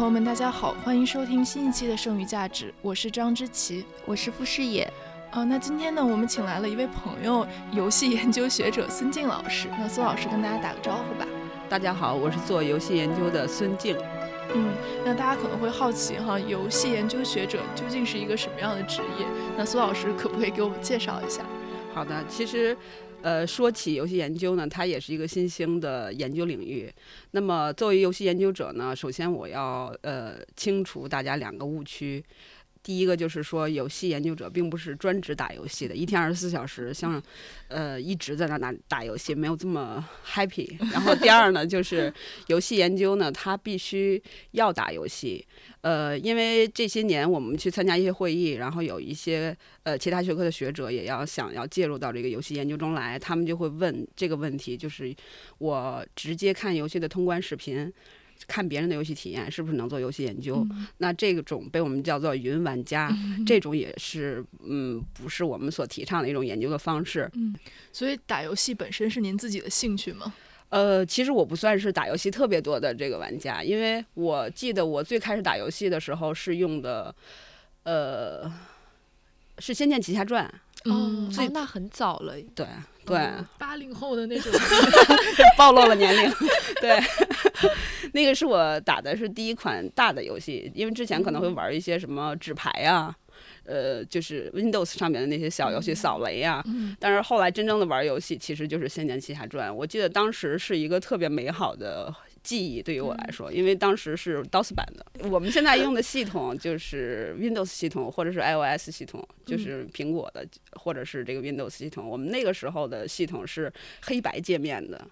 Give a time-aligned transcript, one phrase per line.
[0.00, 4.90] 朋友们，大家好，欢迎收听新一期的《剩余价值》，我是张之琪，我是傅诗野。
[5.30, 9.68] 呃，那今天呢，我们请来了一位朋友，游戏研究学者孙静老师。
[9.78, 11.26] 那孙老师跟大家打个招呼吧。
[11.68, 13.94] 大家好，我是做游戏研究的孙静。
[14.54, 14.72] 嗯，
[15.04, 19.26] 那大家可能会好奇哈，游戏研究学者究竟是一个什么样的职业？
[19.54, 21.42] 那孙老师可不可以给我们介绍一下？
[21.92, 22.74] 好的，其实，
[23.22, 26.90] 呃，说起游戏研究呢，它也是一个新兴的研究领域。
[27.32, 32.24] 那么，作为游戏研究者呢，首先我要呃清除大家两个误区。
[32.82, 37.22] 第一个就是说，游戏研究者并不是专职打游戏的，一天二十四小时，像，
[37.68, 40.76] 呃，一直在那打打游戏，没有这么 happy。
[40.90, 42.12] 然后第二呢，就是
[42.46, 44.20] 游戏研究呢，他必须
[44.52, 45.46] 要打游戏，
[45.82, 55.14] 呃，因为这些年我们去参加一些会议，然后有一些呃其他学科的学者也要想要介入到这个游戏研究中来，他们就会问这个问题，就是
[55.58, 57.92] 我直接看游戏的通关视频。
[58.46, 60.66] 看别人的游戏体验是不是能做游戏研究？
[60.98, 63.10] 那这种被我们叫做云玩家，
[63.46, 67.30] 这种也是嗯，不是我们所提倡的一种研究的方式。
[67.34, 67.54] 嗯，
[67.92, 70.32] 所以打游戏本身是您自己的兴趣吗？
[70.70, 77.12] 呃，其实我不算是打游戏特别多的这个玩家，因为我记得我最开始打游戏的时候是用的，
[77.82, 78.48] 呃，
[79.60, 80.52] 是《仙剑奇侠传》。
[80.90, 82.34] 哦，那很早了。
[82.54, 82.66] 对
[83.04, 84.50] 对，八零后的那种，
[85.58, 86.32] 暴露了年龄。
[86.80, 86.98] 对，
[88.14, 93.14] 那个是我打的是第一款大的游戏，因为之前可能会玩一些什么纸牌啊，
[93.64, 96.64] 呃，就是 Windows 上面的那些小游戏扫雷啊。
[96.98, 99.70] 但是后来真正的玩游戏，其实就是《仙剑奇侠传》。
[99.74, 102.14] 我记得当时是一个特别美好的。
[102.42, 105.28] 记忆对于我来说，因为当时是 DOS 版的。
[105.28, 112.08] 我们现在用的系统就是 Windows 系统，或者是 iOS 系统，就是苹果的，或者是这个 Windows 系统。
[112.08, 113.72] 我们那个时候的系统是
[114.02, 115.06] 黑白界面的，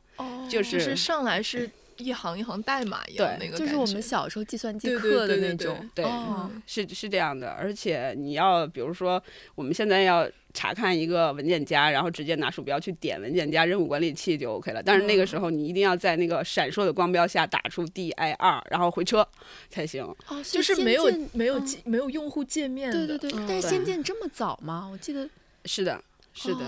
[0.48, 5.88] 就是上来是一行一行代码一样那个，就是我们小时候计算机课的那种。
[5.94, 6.04] 对，
[6.66, 7.50] 是是这样的。
[7.50, 9.22] 而且你要比如说，
[9.54, 10.28] 我们现在要。
[10.54, 14.82] 查看一个文件夹，然后直接拿鼠标去点文件夹任务管理器就 OK 了。
[14.82, 19.28] 但是那个时候你一定要在那个闪烁的光标下打出 D I R，然后回车
[19.68, 20.02] 才行。
[20.26, 23.06] 哦，就是没有没有界没有用户界面的。
[23.06, 23.44] 对对对。
[23.46, 24.88] 但是《仙剑》这么早吗？
[24.90, 25.28] 我记得
[25.66, 26.64] 是的，是的。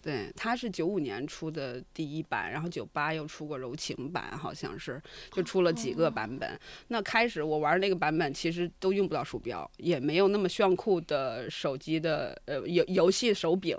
[0.00, 6.58] 对，它是九五年出的第一版，然后九八又出过柔情版，好像是就出了几个版本。
[6.86, 13.76] 那开始我玩那个版本，其实都用不到鼠标，也没有那么炫酷的手机的呃游游戏手柄，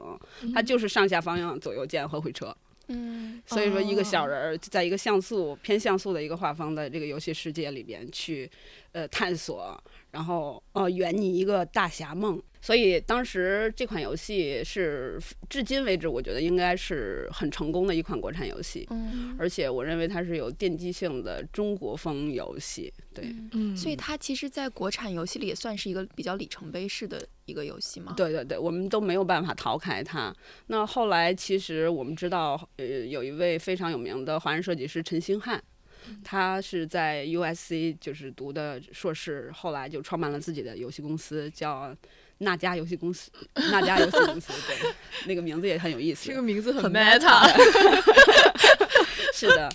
[0.54, 2.56] 它就是上下方向左右键和回车。
[2.92, 8.50] 嗯，所以说一个小人儿在一个像素偏像素的一个画风的这个游戏世界里边去
[8.92, 9.82] 呃探索，
[10.12, 12.42] 然后呃圆你一个大侠梦。
[12.62, 15.18] 所以当时这款游戏是
[15.50, 18.86] 至今为止，我觉得应该是很成功的一款国产游戏。
[18.90, 22.94] 嗯，而且我认为它是有奠基性的中国风游戏。
[23.14, 28.14] 对，嗯，所以它其实，在国产游戏里也算是一个比较里程碑式的一个游戏嘛。
[28.18, 30.36] 对对对，我们都没有办法逃开它。
[30.68, 35.64] 那后来其实我们知道，呃，有一位非常有名的华人设计师陈星汉，
[36.26, 41.96] 他是在 USC 就是读的硕士，后来就创办了自己的游戏公司，叫。
[42.40, 44.94] 那家游戏公司，那家游戏公司，对，
[45.28, 46.28] 那个名字也很有意思。
[46.28, 47.48] 这个名字很 meta。
[49.34, 49.70] 是的，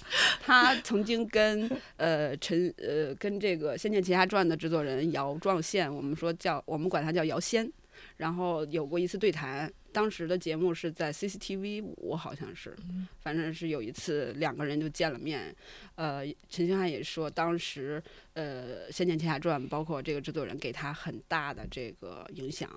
[0.45, 7.71] 他曾经跟呃陈呃跟这个《仙剑奇侠传》的制作人姚壮宪，我们说叫我们管他叫姚仙，
[8.19, 9.73] 然后有过一次对谈。
[9.95, 12.75] 当时的节目是在 CCTV 五，好像是，
[13.21, 15.55] 反正是有一次两个人就见了面。
[15.95, 18.03] 呃，陈星汉也说，当时
[18.33, 22.69] 呃《仙剑奇侠传》包括这个制作人给他很大的这个影响。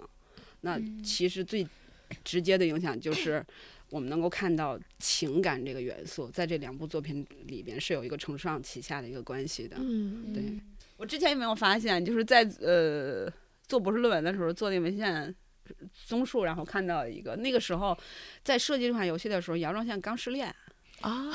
[0.62, 1.68] 那其实最
[2.24, 3.44] 直接的影响就是
[3.90, 9.76] 我们能够看到情感这个元素在这两部作品里边是有一个承上启下的一个关系的。
[9.80, 10.44] 嗯，对
[10.98, 13.28] 我之前有没有发现，就是在呃
[13.68, 15.36] 做博士论文的时候做那文献。
[16.06, 17.98] 综述，然后看到一个，那个时候
[18.44, 20.54] 在设计这款游戏的时候，姚壮宪刚失恋
[21.02, 21.32] 啊，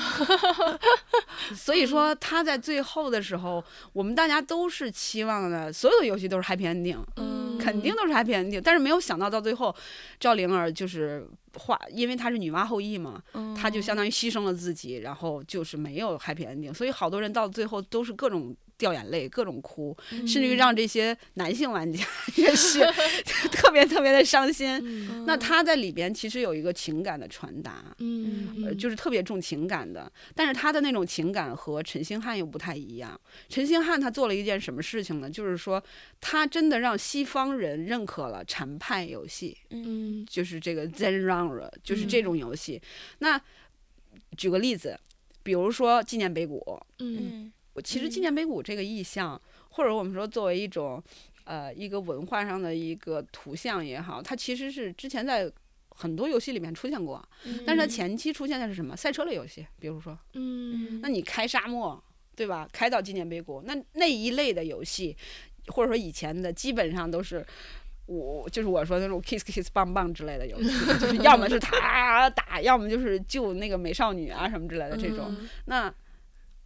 [1.55, 3.63] 所以说他在最后的时候，
[3.93, 9.73] 我们大家都是期望的，所有的游戏都是 happy ending，嗯，肯定都是 happy ending，但是没有想到到最后，
[10.19, 11.25] 赵灵儿就是
[11.55, 13.23] 画，因为她是女娲后裔嘛，
[13.55, 18.53] 她就相当于牺牲了自己，然后就是没有 happy ending，所以好多人到最后都是各种。
[18.83, 22.79] 掉眼泪，各种哭，甚至于让这些男性玩家 也是
[23.49, 25.25] 特别特别的伤心。
[25.25, 30.11] 那他在里边其实有一个情感的传达，嗯，就是特别重情感的。
[30.35, 33.17] 但是他的那种情感和陈星汉又不太一样。
[33.47, 35.29] 陈星汉他做了一件什么事情呢？
[35.29, 35.81] 就是说
[36.19, 42.81] 他真的让西方人认可了禅派游戏，嗯，就是这个 Zen genre，就是这种游戏。
[43.19, 43.39] 那
[44.35, 44.99] 举个例子，
[45.41, 46.61] 比如说纪念碑谷，
[46.99, 47.49] 嗯。
[47.73, 49.39] 我其实纪念碑谷这个意象，
[49.69, 51.01] 或者我们说作为一种
[51.43, 55.51] 呃一个文化上的一个图像也好，它其实是之前在
[55.89, 57.23] 很多游戏里面出现过，
[57.65, 58.95] 但是它前期出现的是什么？
[58.95, 62.03] 赛车类游戏，比如说，嗯那你开沙漠，
[62.35, 62.67] 对吧？
[62.71, 65.15] 开到纪念碑谷，那那一类的游戏，
[65.67, 67.45] 或者说以前的，基本上都是。
[68.05, 75.27] 我就是我说的那种 kiss kiss 棒棒之类的游戏，就是要么是他打，要么就是救那个美少女啊什么之类的这种。
[75.29, 75.93] 嗯那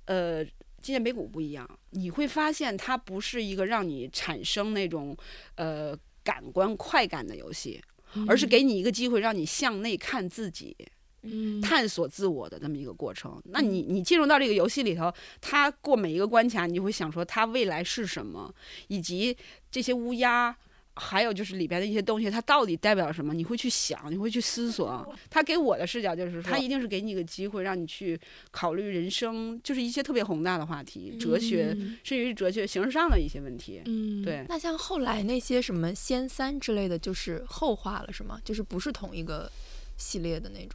[0.05, 0.43] 呃，
[0.87, 5.13] 纪念碑谷不一样，你会发现它不是一个让你产生那种
[5.55, 5.93] 呃
[6.23, 7.83] 感官快感的游戏，
[8.25, 10.73] 而是给你一个机会让你向内看自己。
[11.23, 13.41] 嗯探索自我的这么一个过程。
[13.45, 18.53] 那你你进入到这个游戏里头，它过每一个关卡，你就会想说它未来是什么，
[18.87, 19.35] 以及
[19.69, 20.55] 这些乌鸦。
[20.99, 23.33] 还有就是里边的一些东西，它到底代表什么？
[23.33, 25.07] 你会去想，你会去思索。
[25.29, 28.19] 他给我的视角就是说，它一定是给你一个机会，让你去
[28.51, 33.81] 考虑人生，就是一些特别宏大的话题，哲学，嗯甚至于哲学形式上的一些问题。
[33.85, 38.39] 嗯，对，那像后来那些什么仙三之类的，就是后话了，是吗？
[38.43, 39.51] 就是不是同一个
[39.97, 40.69] 系列的那种。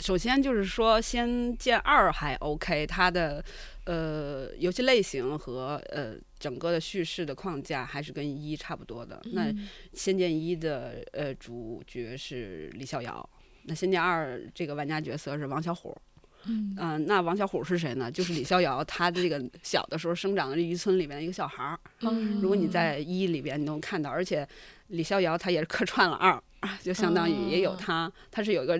[0.00, 3.44] 首先就是说，《仙剑二》还 OK，它的
[3.84, 9.20] 呃游戏类型和呃整个的叙事的框架还是跟一差不多的。
[9.32, 13.30] 那《嗯仙剑一》的呃主角是李逍遥，
[13.64, 15.96] 那《仙剑二》这个玩家角色是王小虎。
[16.46, 18.10] 嗯嗯、那王小虎是谁呢？
[18.10, 21.78] 就是李逍遥，他这个小的时候生长的渔村里面的一个小孩儿。
[22.00, 24.48] 嗯如果你在一里边，你能看到，而且
[24.86, 26.42] 李逍遥他也是客串了二，
[26.82, 28.78] 就相当于也有哦他，他是有一个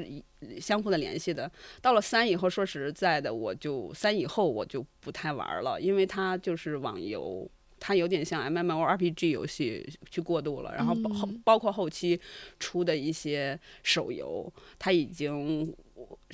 [0.61, 1.51] 相互的联系的。
[1.81, 7.51] 到了三以后，说实在的，我就三以后我就不太玩了，因为它就是网游。
[7.83, 11.11] 它有点像 MMORPG 游戏去过渡了，然后包
[11.43, 12.21] 包括后期
[12.59, 15.75] 出的一些手游，它已经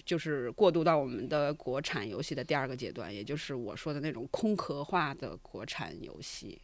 [0.04, 6.60] 就是过渡到我们的国产游戏的第二个阶段，也就是我说的那种空壳化的国产游戏。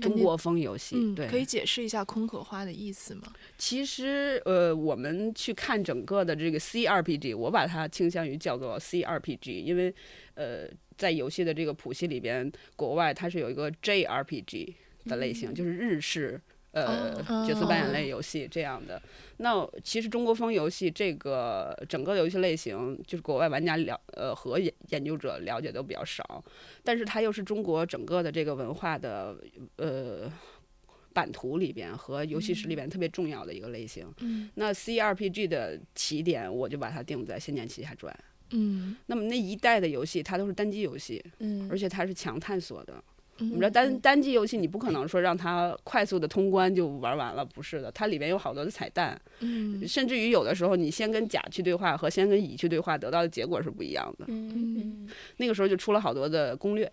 [0.00, 3.32] 中国风游戏，嗯，对，可以解释一下空壳花的意思吗？
[3.58, 9.94] 其实，呃，我们去看整个的这个 CRPG，我把它倾向于叫做 CRPG，因为，
[10.34, 14.74] 呃，在游戏的这个谱系里边，国外它是有一个 JRPG
[15.06, 16.40] 的类型，就是日式。
[16.72, 19.02] 呃，哦角色扮演类游戏这样的，
[19.42, 26.42] 那其实中国风游戏这个整个游戏类型，就是国外玩家了呃和研研究者了解都比较少，
[26.84, 29.36] 但是它又是中国整个的这个文化的
[29.76, 30.32] 呃
[31.12, 34.06] 版图里边和游戏史里边特别重要的一个类型。
[34.20, 38.14] 嗯那 CRPG 的起点，我就把它定在《仙剑奇侠传》。
[38.54, 43.02] 嗯那么那一代的游戏，它都是单机游戏，嗯而且它是强探索的。
[43.42, 49.86] 嗯，我们知道单单机游戏，你不可能说让它快速的通关就玩完了，不是的，它里面有好多的彩蛋，嗯。
[49.86, 54.24] 甚至于有的时候你先跟甲去对话和先跟乙去对话，得到的结果是不一样的。
[54.28, 55.08] 嗯
[55.38, 56.90] 那个时候就出了好多的攻略，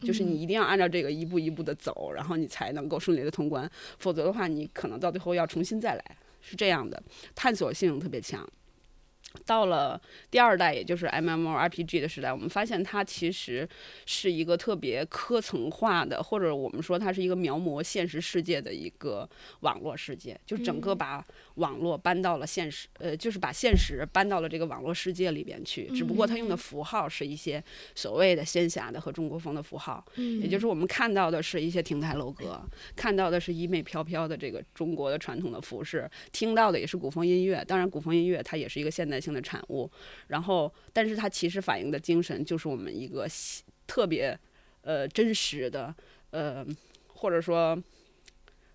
[0.00, 0.26] 就是嗯。
[0.26, 6.04] 你一定要按照这个一步一步的走，然后你才能够顺利的通关，否则的话，你可能到最后要重新再来，
[6.40, 7.02] 是这样的，
[7.34, 8.48] 探索性特别强。
[9.44, 10.00] 到了
[10.30, 13.68] 第二代，也就是 MMORPG 的时代，我们发现它其实
[14.06, 19.28] 是一个特别科层化的，或者我们说它是一个描摹现实世界的一个
[19.60, 21.26] 网络世界，就整个嗯把
[21.56, 25.88] 网络搬到了现实，呃，就是把现实搬到了这个网络世界里边去。
[25.96, 27.62] 只不过它用的符号是一些
[27.94, 32.60] 所谓的仙侠的和中国风的符号，嗯，也就是我们看到的是一些亭台楼阁，
[32.94, 37.64] 看到的是衣袂飘飘的这个中国的传统的服饰，听到的也是古风音乐。
[37.66, 39.88] 当然，古风音乐它也是一个现代性的产物。
[40.26, 44.36] 然后，但是它其实反映的精神就是我们一个西特别
[44.82, 45.94] 呃真实的
[46.30, 46.66] 呃，
[47.06, 47.80] 或者说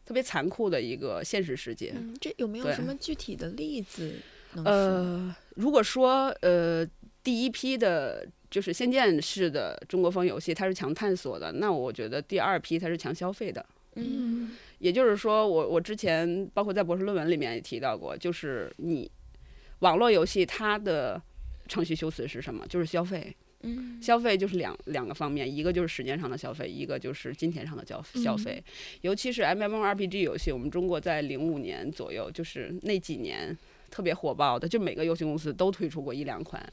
[0.06, 1.94] 特别残酷的一个现实世界。
[1.96, 4.16] 嗯，这有没有什么具体的例子？
[4.63, 6.88] 呃，如果说呃
[7.22, 13.63] 第一批的就是仙剑式的中国风游戏，它是强探索的，那我觉得第二批它是强消费的。
[13.96, 19.10] 嗯也就是说，我我之前包括在博士论文里面也提到过，就是你
[19.79, 21.22] 网络游戏它的
[21.67, 22.65] 程序修辞是什么？
[22.67, 23.36] 就是消费。
[23.63, 28.63] 嗯消费就是两两个方面，一个就是时间上的消费，一个就是金钱上的消消费。
[29.01, 33.57] 尤其是 MMORPG 游戏，我们中国在零五年左右，就是那几年
[33.89, 36.63] 特别火爆的，就每个游戏公司都推出过一两款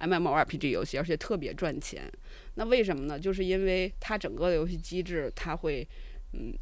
[0.00, 2.10] MMORPG 游戏，而且特别赚钱。
[2.54, 3.18] 那为什么呢？
[3.18, 5.86] 就是因为它整个的游戏机制，它会
[6.32, 6.54] 嗯。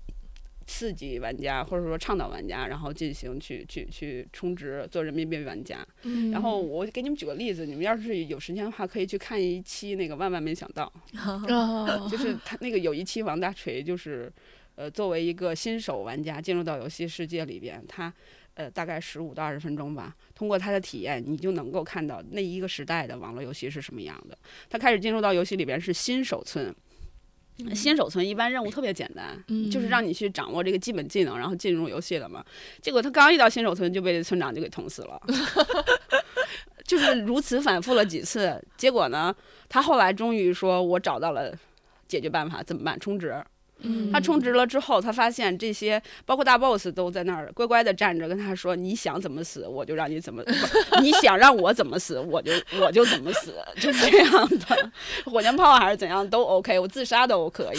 [0.66, 5.84] 刺激玩家，或者说倡导玩家，然后进行去去去充值做人民币玩家。
[6.02, 10.92] 嗯，然后我给你们举个例子，你们要是有时间的话，可以去看一期那个《万万没想到》。
[11.52, 14.32] 啊，就是他那个有一期王大锤就是，
[14.76, 18.12] 呃，作为一个新手玩家进入到游戏世界里边，他
[18.54, 24.38] 呃大概十五到二十分钟吧，通过他的体验，你就能够看到那一个时代的网络游戏是什么样的。
[24.68, 26.72] 他开始进入到游戏里边是新手村。
[27.74, 32.44] 新手村一般任务特别简单，就是让你去掌握这个基本技能，然后进入游戏了嘛。
[32.80, 35.20] 结果他刚一到新手村就被村长就给捅死了，
[36.84, 38.62] 就是如此反复了几次。
[38.76, 39.34] 结果呢，
[39.68, 41.52] 他后来终于说：“我找到了
[42.08, 42.98] 解决办法，怎么办？
[42.98, 43.42] 充值。”
[44.12, 50.42] 他充值了之后，他发现这些包括大 boss 都在那儿乖乖的站着，跟他说：“你想怎么死，我就让你怎么；
[51.00, 54.90] 你想让我怎么死，我就我就怎么死。”就这样的，
[55.24, 57.78] 火箭炮还是怎样都 OK，我自杀都可以。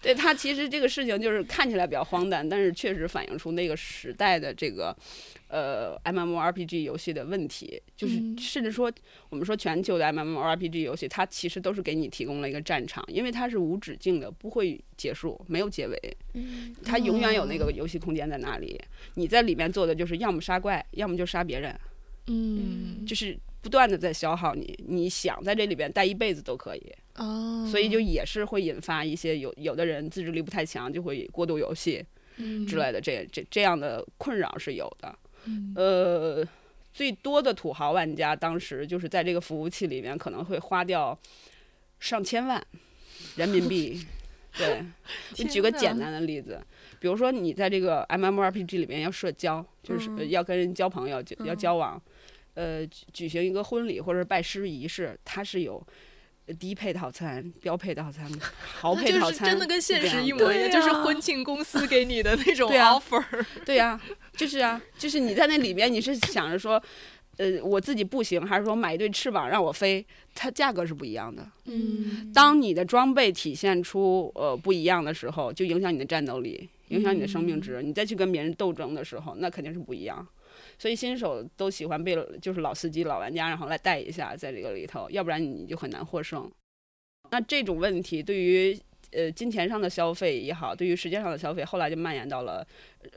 [0.00, 4.96] 对他其实这个事情就是看起来比较荒诞，但是确实反映出那个时代的这个。
[5.50, 8.92] 呃，MMORPG 游戏的问题，就是甚至说，
[9.30, 16.16] 我们说全球的 MMORPG 游戏，它其实都是给你提供了一个战场，因为它是无止境的，不会结束，没有结尾，
[16.84, 18.78] 它永远有那个游戏空间在那里。
[19.14, 21.74] 你在里面做的就是要么杀怪，要么就杀别人，
[22.26, 26.92] 嗯，就是不断的在消耗你，你想在这里边待一辈子都可以。
[27.16, 32.04] 哦，所以就也是会引发一些有有的人自制力不太强，就会过度游戏
[32.66, 35.18] 之类的，这这这样的困扰是有的。
[35.74, 36.46] 呃，
[36.92, 41.18] 最多的土豪玩家当时就是在这个服务器里面可能会花掉
[41.98, 42.64] 上千万
[43.36, 44.04] 人民币。
[44.56, 44.82] 对，
[45.36, 46.60] 你举个简单的例子，
[46.98, 52.00] 比如说你在这个 MMORPG 里面要社交，就是要跟人交朋友，就要交往，
[52.58, 55.86] 呃，举行一个婚礼或者拜师仪式，它是有。
[56.58, 58.26] 低配套餐、标配套餐、
[58.80, 63.22] 豪配套餐，真的跟现实一模一样，就是婚庆公司给你的那种 offer。
[63.66, 64.00] 对呀，
[64.34, 66.82] 就是啊，就是你在那里边，你是想着说，
[67.36, 70.02] 呃，我自己不行，还是说买一对翅膀让我飞？
[70.34, 71.46] 它价格是不一样的。
[71.66, 72.32] 嗯。
[72.32, 77.82] 当你的装备体现出呃不一样的时候，就影响你的战斗力，影响你的生命值。
[77.82, 80.26] 你再去跟别人斗争的时候，那肯定是不一样。
[80.78, 86.50] 所以新手都喜欢被就是老司机、老玩家，然后来带一下，在这个里头，要不然你就很难获胜。
[87.30, 88.78] 那这种问题对于
[89.10, 92.66] 呃金钱上的消费也好，对于时间上的消费，后来就蔓延到了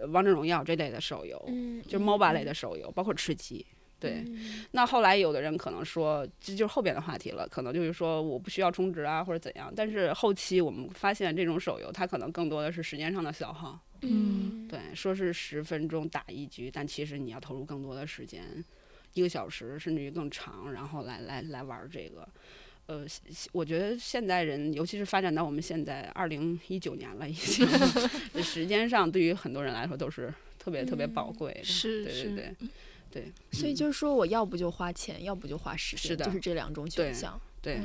[0.10, 1.40] 王者荣耀这类的手游，
[1.88, 3.66] 就是 MOBA 类的手游，包括吃鸡。
[4.00, 4.26] 对，
[4.72, 9.72] 那后来有的人可能说，这就是后边的话题了，可能就是说我不需要充值啊，或者怎样。
[9.76, 13.80] 但是后期我们发现，这种手游它可能更多的是时间上的消耗。
[14.02, 18.64] 嗯，对，说是十分钟打一局，但其实你要投入更多的时间，
[19.14, 22.28] 一个小时甚至于更长，然后来来来玩这个。
[22.88, 23.06] 呃，
[23.52, 27.66] 我觉得现代人，尤其是发展到我们现在二零一九年了，已经
[28.44, 31.64] 时间上对于很多人来说都是特别特别宝贵的。
[31.64, 32.56] 是，对对对
[33.12, 33.32] 对。
[33.52, 37.40] 所以就是说，我要不就花钱，要不就花时间，就是这两种选项。
[37.62, 37.80] 对，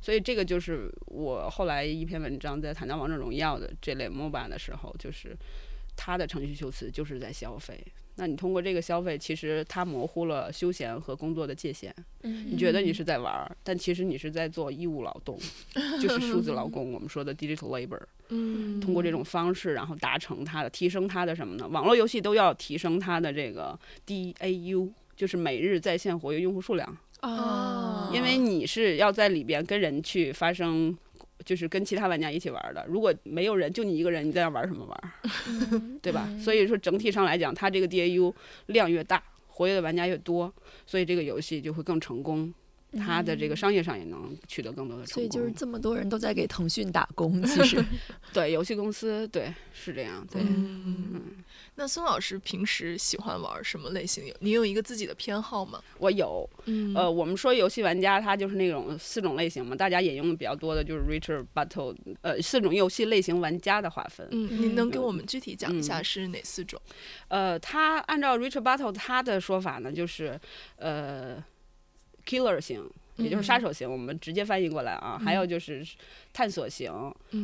[0.00, 5.36] 所以这个就是我后来一篇文章在谈到王者荣耀的这类 MOBA 的时候，就是
[5.96, 7.82] 它的程序修辞就是在消费。
[8.16, 11.94] 那你通过这个消费，其实它模糊了休闲和工作的界限。
[12.20, 15.38] 你觉得你是在玩儿，但其实你是在做义务劳动，
[15.98, 17.98] 就是数字劳工，我们说的 digital labor。
[18.28, 21.66] 嗯，通过这种方式，然后达成它的提升它的什么呢？
[21.68, 26.94] 网络游戏都要提升它的这个 DAU，就是每日在线活跃用户数量。
[27.22, 30.96] 啊，因为你是要在里边跟人去发生，
[31.44, 32.84] 就是跟其他玩家一起玩的。
[32.88, 35.98] 如果没有人，就你一个人，你在那玩什么玩？
[36.02, 36.28] 对吧？
[36.40, 38.34] 所以说整体上来讲，它这个 DAU
[38.66, 40.52] 量越大，活跃的玩家越多，
[40.86, 42.52] 所以这个游戏就会更成功。
[42.98, 45.14] 它的这个商业上也能取得更多的成功。
[45.14, 47.82] 所以就是这么多人都在给腾讯打工，其实
[48.34, 50.26] 对游戏公司对是这样。
[50.30, 51.22] 对，嗯。
[51.74, 54.32] 那孙老师平时喜欢玩什么类型？
[54.40, 55.82] 你有一个自己的偏好吗？
[55.98, 56.48] 我有。
[56.94, 64.28] 呃，我们说游戏玩家，他就是那种四种类型嘛，大家引用的比较多的就是 Richard Battle，呃，四种游戏类型玩家的划分。
[64.30, 66.80] 嗯，您能给我们具体讲一下是哪四种？
[67.28, 70.38] 呃，他按照 Richard Battle 他的说法呢，就是
[70.76, 71.42] 呃。
[72.24, 75.18] killer 型，也就是杀手型，我们直接翻译过来啊。
[75.18, 75.84] 还有就是
[76.32, 76.92] 探索型，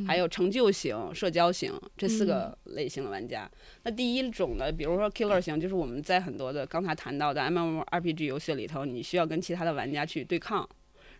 [0.06, 3.50] 还有成就型、社交型这四个类型的玩家。
[3.82, 10.68] 那第一种呢，比如说 killer 型，就是我们在很多的刚才谈到的 MMORPG 游戏里头，你需要跟其他的玩家去对抗。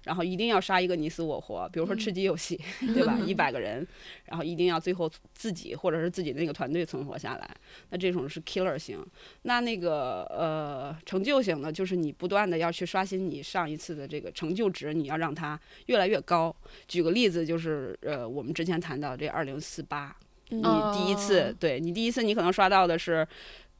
[0.09, 2.59] 然后一定要杀一个你死我活，比如说吃鸡游戏，
[2.95, 3.19] 对吧？
[3.29, 3.87] 一百个人，
[4.25, 7.51] 然后一定要最后自己或者是自己的那个团队存活下来。
[7.91, 9.05] 那这种是 killer 型。
[9.43, 16.57] 那那个呃成就型呢，就是你不断的要去刷新你上一次的这个成就值，你要让它越来越高。
[16.87, 20.17] 举个例子，就是呃我们之前谈到这二零四八，
[20.49, 23.29] 你第一次对你第一次你可能刷到的是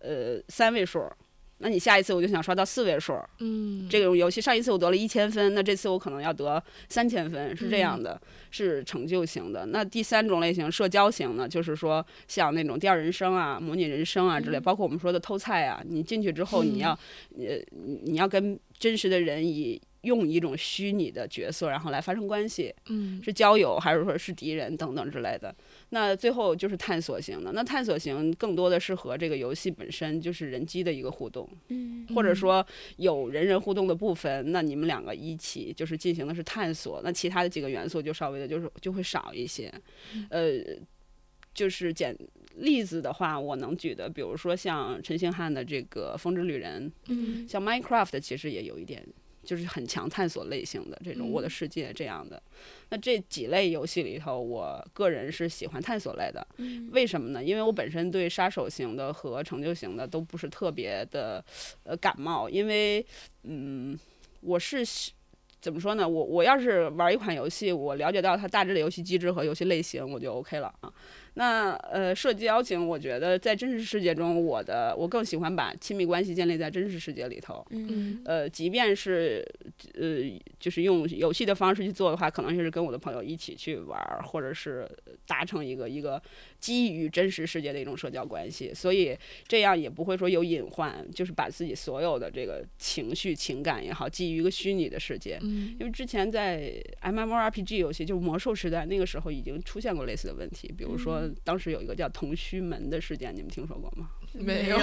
[0.01, 1.11] 呃三位数。
[1.59, 9.67] 那你下一次我就想刷到四位数，嗯，这种游戏上一次我得了一千分，那这次我可能要得三千分，是这样的，是成就型的。
[9.67, 16.91] 那第三种类型社交型呢，就是说像那种第二人生啊、模拟人生啊之类，包括我们说的偷菜啊，你进去之后你要，
[17.37, 17.59] 呃，
[18.05, 23.21] 你要跟真实的人以用一种虚拟的角色，然后来发生关系，嗯。
[23.23, 25.55] 是交友还是说是敌人等等之类的。
[25.91, 32.07] 那最后就是探索型的，那探索型更多的是和这个游戏本身就是人机的一个互动，嗯。
[32.15, 32.65] 或者说
[32.97, 39.73] 有人人互动的部分，那你们两个一起就是进行的是探索，那其他的几个元素就稍微的就是就会少一些，
[40.31, 40.61] 呃，
[41.53, 42.17] 就是简
[42.57, 47.47] 例子的话，我能举的，比如说像陈星汉的这个《风之旅人》，嗯。
[47.49, 49.07] 像 Minecraft 其实也有一点，
[49.49, 52.43] 就是很强探索类型的这种嗯我的世界这样的。
[52.91, 56.47] 那这几类游戏里头，我个人是喜欢探索类的。
[56.59, 57.43] 嗯为什么呢？
[57.43, 61.43] 因为我本身对杀手型的和成就型的都不是特别的
[61.85, 63.03] 呃感冒，因为
[63.45, 63.99] 嗯，
[64.43, 65.13] 我是喜
[65.61, 66.07] 怎么说呢？
[66.07, 70.93] 我我要是玩一款游戏，我了解到它大致的游戏机制和游戏类型，我就 OK 了啊。
[71.39, 77.65] 那呃，社交型，我觉得在真实世界中，我的我更喜欢把亲密关系建立在真实世界里头。
[77.71, 79.47] 嗯呃，即便是
[79.95, 80.19] 呃，
[80.59, 84.91] 就是用游戏的方式去做的话，可能就是跟我的朋友一起去玩儿，或者是
[85.29, 86.21] 达成一个一个
[86.59, 89.17] 基于真实世界的一种社交关系，所以
[89.47, 95.39] 这样也不会说有隐患，就是把自己所有的这个情绪、情感也好，基于一个虚拟的世界。
[95.43, 104.11] 嗯因为之前在 MMORPG 游戏，就是魔兽时代那个时候已经出现过类似的问题，比如说当时有一个叫同须门的事件，你们听说过吗？
[104.35, 104.79] 没有，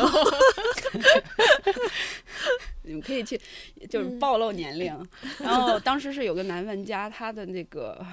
[2.84, 3.40] 你们可以去，
[3.88, 4.94] 就是嗯暴露年龄。
[5.40, 8.04] 然后当时是有个男玩家，他的那个，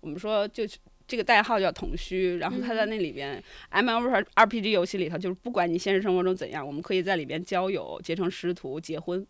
[0.00, 9.26] 我们说就是这个代号叫童虚，然后他在那里边、M M R R P G 游戏里头，就是不管你现实生活中怎样，我们可以在里边交友、结成师徒、结婚。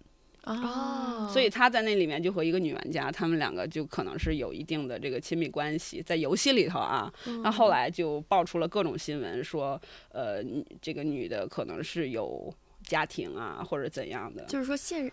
[0.54, 7.12] 啊，所以他在那里面就和一个女玩家，他们两个就可能是有一定的这个亲密关系，在游戏里头啊。
[7.42, 10.42] 那后来就爆出了各种新闻，说呃，
[10.80, 12.52] 这个女的可能是有
[12.84, 14.44] 家庭啊，或者怎样的。
[14.44, 15.10] 就是说现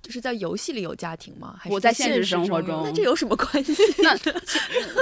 [0.00, 1.56] 就是在游戏里有家庭吗？
[1.58, 3.74] 还是我在现实生活中，那这有什么关系？
[4.02, 4.16] 那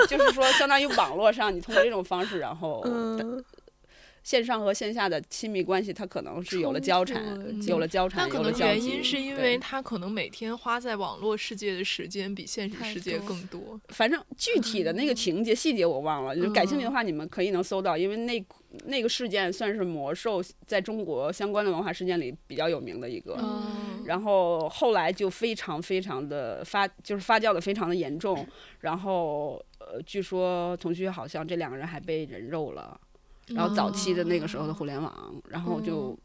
[0.06, 3.44] 就是说，相当于网络上，你通过这种方式，然后嗯，
[4.26, 7.22] 线上和线下的亲密关系，它可能是有了交缠
[7.68, 8.52] 有了交缠，那可能。
[8.58, 13.80] 原因是因为他可能每天花在网络世界的时间比现实世界更多。
[13.90, 18.44] 反正具体的那个情节细节我忘了，就感兴趣的话，你们可以能搜到，因为那
[18.86, 23.36] 那个事件算是魔兽在中国相关的文化事件里比较有名的一个。
[23.40, 28.44] 嗯，然后后来就非常非常的发，就是发酵的非常的严重。
[28.80, 32.98] 然后呃，据说同学好像这两个人还被人肉了。
[33.48, 36.18] 然后早期的那个时候的互联网，然后就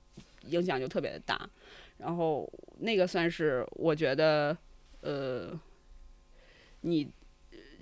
[0.47, 1.49] 影响就特别的大。
[1.97, 4.57] 然后那个算是我觉得，
[5.01, 5.59] 呃，
[6.81, 7.07] 你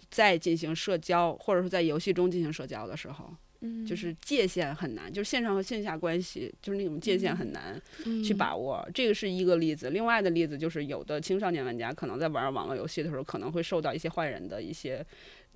[0.10, 7.82] 在进行社交或者说在游戏中进行社交的时候，嗯就是界限很难，就是线上和线下关系，就是那种界限很难。
[8.06, 9.90] 嗯去把握，这个是一个例子。
[9.90, 15.06] 另外的例子就是，有的青少年玩家可能在玩网络游戏的时候，可能会受到一些坏人的一些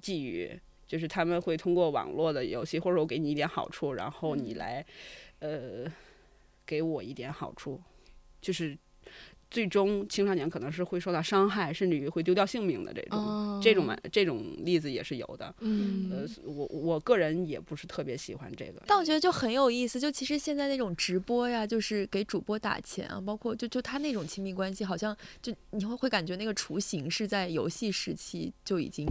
[0.02, 0.58] 觊觎，
[0.93, 4.86] 就是他们会通过网络的游戏，或者我给你一点好处，然后你来，
[5.39, 5.91] 呃，
[6.67, 7.82] 给我一点好处，
[8.39, 8.77] 就是
[9.49, 13.17] 最终青少年可能是会受到伤害，甚至于会丢掉性命的这种。
[13.17, 18.84] 哦这种玩这种例子也是有的，嗯呃，我我个人也不是特别喜欢这个。
[18.86, 29.08] 但我觉得就很有意思，就其实现在那种直播呀，就是给主播打钱啊，包括就就他那种亲密关系，好像就你会会感觉那个雏形是在游戏时期就已经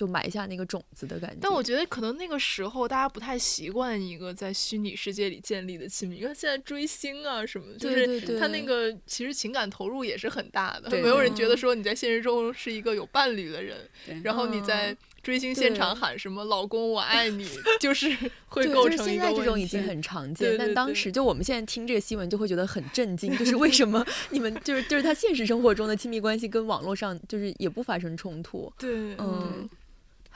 [0.00, 1.36] 就埋下那个种子的感觉。
[1.42, 13.76] 但我觉得可能那个时候大家不太习惯一个在虚拟世界里建立的亲密，因为现在追星啊什么的，就是对对对，他那个其实情感投入也是很大的，对没有人觉得说你在现实中是一个有伴侣的人，
[14.24, 17.46] 然后你在嗯追星现场喊什么“老公我爱你
[17.78, 18.08] ”，就是
[18.46, 29.68] 会对，构就是现在这种已经很常 见，对对但当时就我们现在听这个新闻就会觉得很震惊，就是为什么你们就是就是他现实生活中的亲密关系跟网络上就是也不发生冲突，对，嗯，还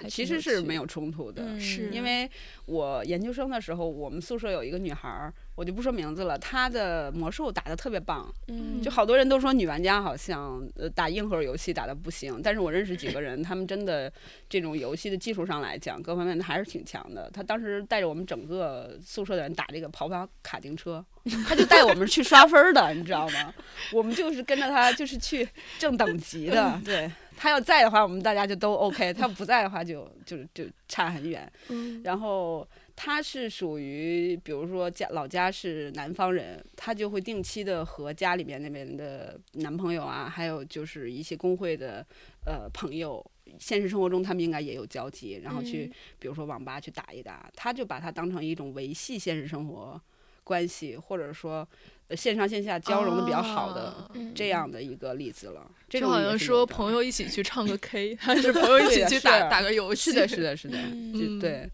[0.08, 2.28] 其实是没有冲突的，嗯是因为
[2.66, 14.12] 我研究生的时候，我们宿舍有一个女孩儿，我就不说名字了，她的魔术打得特别棒，嗯就好多人都说女玩家好像呃打硬核游戏打得不行，但是我认识几个人，他们真的
[14.48, 17.30] 这种游戏的技术上来讲，各方面的还是挺强的。
[17.32, 21.04] 她当时带着我们整个宿舍的人打这个跑跑卡丁车，
[21.46, 23.54] 她就带我们去刷分儿的，你知道吗？
[23.92, 27.10] 我们就是跟着她，就是去挣等级的， 对。
[27.36, 31.50] 他要在的话，我们大家就都 OK；他不在的话就，就就差很远。
[31.68, 32.66] 嗯然后
[32.96, 42.06] 他是属于，比如说家老家是南方人，他就会定期的和家里面那边的男朋友啊，还有就是一些工会的
[42.46, 43.24] 呃朋友，
[43.58, 50.00] 现实生活中他们应该也有交集，然后去、嗯比如说网吧去打一打，他就把它当成一种维系现实生活。
[50.46, 51.66] 关系，或者说呃
[52.10, 55.70] 线上线下交融的比较好的啊这样的一个例子了。
[55.88, 60.10] 这就好像说朋友一起去唱个 K， 还是朋友一起去打打个游戏。
[60.10, 61.70] 是的，是的，是的， 嗯就对。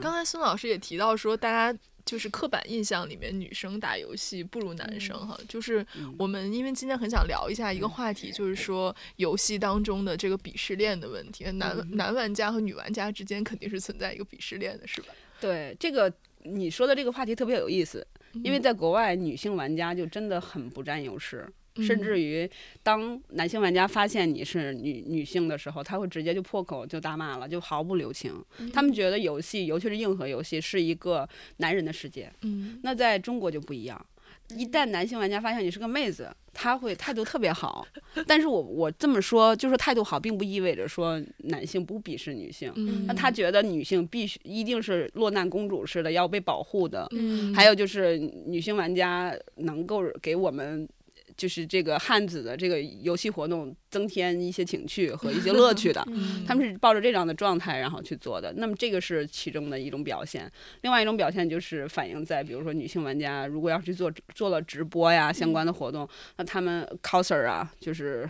[0.00, 15.08] 刚才孙老师也提到说，大家就是刻板印象里面女生打游戏不如男生哈，就是嗯我们因为今天很想聊一下一个话题，就是说游戏当中的这个鄙视链的问题，男嗯男玩家和女玩家之间肯定是存在一个鄙视链的，是吧？
[15.40, 16.12] 对这个
[16.44, 18.06] 你说的这个话题特别有意思，
[18.42, 21.46] 因为在国外女性玩家就真的很不占优势。
[21.78, 22.50] 甚至于，
[22.82, 28.32] 当男性玩家发现你是女女性的时候，他会直接就破口就大骂了，就毫不留情。
[28.72, 32.32] 他们觉得游戏，尤其是硬核游戏，是一个男人的世界。
[32.40, 34.06] 嗯那在中国就不一样，
[34.54, 37.86] 一旦男性玩家发现你是个妹子，他会态度特别好。
[38.26, 42.72] 但是我我这么说，就是态度好，并不意味着说男性不鄙视女性。
[42.76, 50.88] 嗯，那他觉得女性必须一定是落难公主似的要被保护的，嗯还有就是女性玩家能够给我们。
[51.36, 58.54] 就是这个汉子的这个游戏活动增添一些情趣和一些 乐趣的，嗯他们是抱着这样的状态然后去做的。
[58.56, 68.26] 那么这个是其中的一种表现，另外一种表现就是反映在比如说女性玩家如果要去做做了直播呀相关的活动，那他们 coser 啊，就是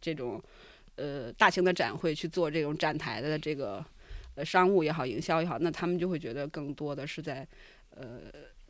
[0.00, 0.42] 这种
[0.96, 3.84] 呃大型的展会去做这种展台的这个
[4.34, 7.46] 呃商务也好，营销也好，那他们就会觉得更多的是在
[7.90, 8.20] 呃。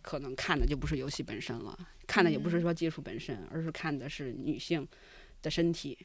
[0.09, 4.89] 可能看的就不是游戏本身了，看的也不是说技术本身，而是看的是女性
[5.43, 5.99] 的身体，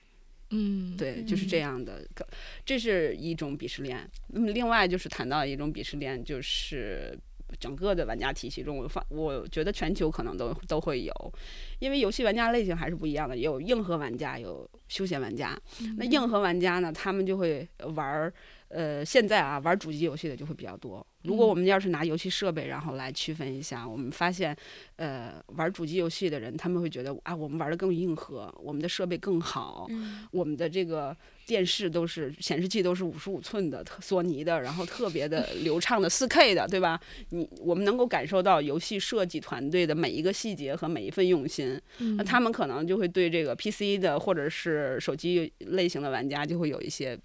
[0.49, 2.27] 嗯对，就是这样的，可
[2.65, 4.05] 这是一种鄙视链。
[4.27, 7.17] 那么另外就是谈到一种鄙视链，就是
[7.57, 11.33] 整个的玩家体系中，我发我觉得全球可能都都会有，
[11.79, 15.57] 因为游戏玩家类型还是不一样的，有硬核玩家，有休闲玩家。
[15.97, 18.33] 那硬核玩家呢，他们就会玩儿。
[18.67, 21.05] 呃，现在啊，玩主机游戏的就会比较多。
[21.23, 24.55] 如果我们要是拿游戏设备，然后来区分一下，我们发现，
[24.97, 36.99] 呃，玩主机游戏的人，他们会觉得啊，我们玩的更硬核，我们的设备更好，嗯我们的这个电视都是显示器都是五十五寸的，特索尼的，然后特别的流畅的四 K 的，对吧？
[37.29, 41.79] 你我们能够感受到游戏设计团队的每一个细节和每一份用心。
[41.99, 47.17] 嗯那他们可能就会对这个 PC 的或者是手机类型的玩家就会有一些。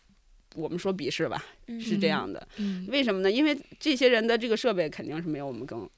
[0.59, 1.43] 我们说鄙视吧，
[1.81, 2.47] 是这样的。
[2.57, 3.31] 嗯为什么呢？
[3.31, 5.89] 因为这些人的这个设备肯定是没有我们更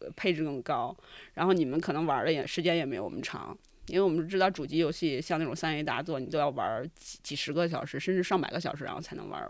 [0.00, 0.96] 呃配置更高，
[1.34, 3.56] 然后你们可能玩的也时间也没有我们长。
[3.88, 9.48] 因为我们知道主机游戏像那种三 A 大作，你都要玩几几十个小时，甚至上百个小时，然后才能玩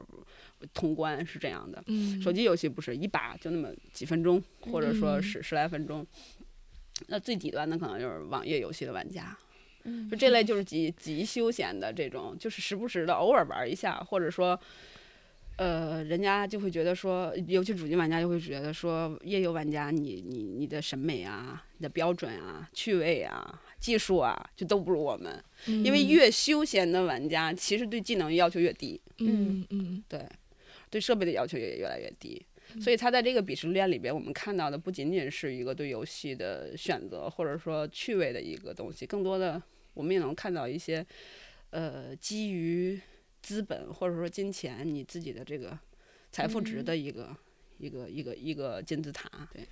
[0.74, 1.82] 通关，是这样的。
[1.86, 6.06] 嗯手机游戏不是一把就那么几分钟，或者说十十来分钟。
[7.08, 9.34] 那最底端的可能就是网页游戏的玩家，
[9.86, 14.58] 嗯就这类就是极极休闲的这种，就是时不时的偶尔玩一下，或者说，
[15.56, 30.26] 呃，人家就会觉得说，尤其主机玩家就会觉得说，页游玩家你你你的审美啊、你的标准啊、趣味啊、技术啊，就都不如我们，因为越休闲的玩家其实对技能要求越低，嗯嗯对，
[30.90, 32.44] 对设备的要求也越来越低。
[32.80, 39.62] 所以他在这个鄙视链里边，我们看到的不仅仅是一个对游戏的选择，或者说趣味的一个东西，更多的
[39.96, 41.04] 我们也能看到一些，
[41.70, 43.00] 呃，基于
[43.42, 45.76] 资本或者说金钱你自己的这个
[46.30, 47.34] 财富值的一个、
[47.78, 49.48] 一个一个一个金字塔。
[49.52, 49.66] 对，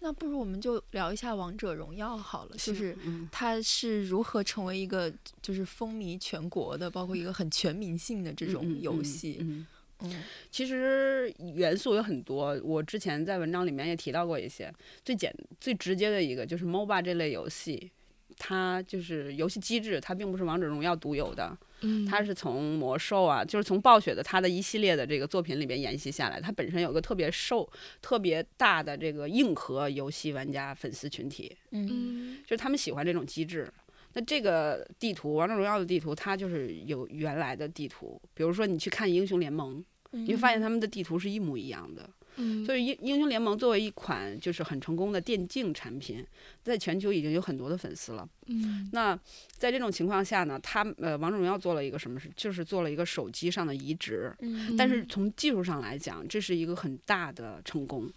[0.00, 9.38] 那不如我们就聊一下王者荣耀好了，就是嗯它是如何成为一个就是风靡全国的，包括一个很全民性的这种嗯游戏。
[9.40, 9.66] 嗯嗯
[10.02, 14.72] 嗯其实元素有很多，我之前在文章里面也提到过一些。
[15.04, 17.90] 最简最直接的一个就是 MOBA 这类游戏，
[18.38, 26.40] 它就是游戏机制，它并不是王者荣耀独有的，嗯，它是从魔兽啊，就是从暴雪的它的一系列的这个作品里边沿袭下来。
[26.40, 33.72] 它本身有个特别受、特别大的这个硬核游戏玩家粉丝群体，嗯嗯就是他们喜欢这种机制。
[34.12, 42.10] 那这个地图，王者荣耀的地图，它就是有原来的地图，比如说你去看英雄联盟，你会发现他们的地图是一模一样的。
[42.36, 46.24] 嗯，所以英英雄联盟作为一款就是很成功的电竞产品，
[46.62, 48.28] 在全球已经有很多的粉丝了。
[48.46, 49.18] 嗯那
[49.50, 52.30] 在这种情况下呢，他呃王者荣耀做了一个什么事？
[52.36, 54.34] 就是做了一个手机上的移植。
[54.40, 58.10] 嗯但是从技术上来讲，这是一个很大的成功，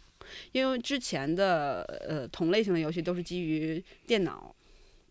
[0.51, 4.55] 因为之前的呃同类型的游戏都是基于电脑。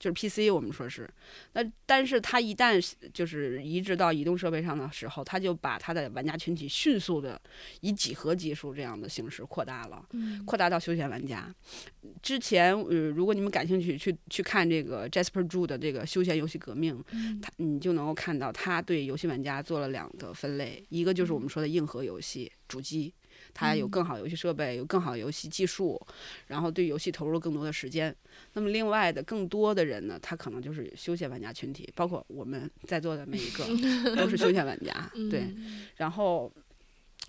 [0.03, 1.09] 就是 PC，我们说是，
[1.53, 7.41] 那但是它一旦是就是移植到移动设备上的时候，它就把它的玩家群体迅速的
[7.83, 10.05] 以几何级数这样的形式扩大了。
[10.11, 11.55] 嗯扩大到休闲玩家。
[12.21, 23.15] 之前，呃，如果你们感兴趣，去去看这个 Jasper Zhu 的这个休闲游戏革命，嗯他你就能够看到他对游戏玩家做了两个分类，一个就是我们说的硬核游戏主机。
[23.55, 26.01] 它有嗯更好的游戏设备，有更好的游戏技术，
[26.47, 28.15] 然后对游戏投入更多的时间。
[28.55, 33.65] 那么另外的更多的人呢，他可能就是休闲玩家群体，包括我们在座的每一个
[34.17, 35.41] 都是休闲玩家，对。
[35.41, 36.53] 嗯然后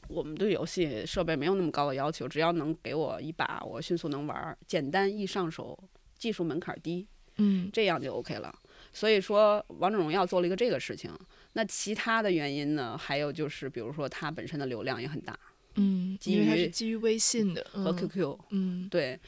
[0.07, 5.77] 我们对游戏设备没有那么高的要求，只要能给我一把，我迅速能玩儿，简单易上手，
[6.17, 7.07] 技术门槛儿低，
[7.37, 8.53] 嗯这样就 OK 了。
[8.91, 11.11] 所以说，王者荣耀做了一个这个事情。
[11.53, 12.97] 那其他的原因呢？
[12.97, 15.37] 还有就是，比如说它本身的流量也很大，
[15.75, 19.19] 嗯，基因为它是于基于微信的和嗯 QQ，、嗯对，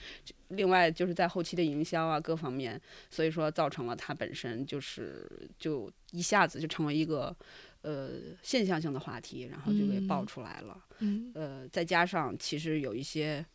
[0.49, 2.79] 另外就是在后期的营销啊各方面，
[3.09, 7.35] 所以说造成了它本身就是就一下子就成为一个
[7.81, 10.85] 呃现象性的话题，然后就给爆嗯出来了。
[10.99, 13.45] 嗯呃，再加上其实有一些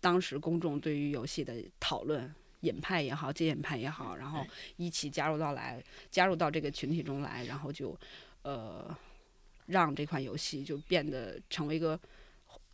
[0.00, 2.32] 当时公众对于游戏的讨论。
[2.62, 7.98] 引派也好，接引派也好，然后一起加入到来，加入到这个群体中来，然后就，
[8.42, 8.96] 呃，
[9.66, 11.98] 让这款游戏就变得成为一个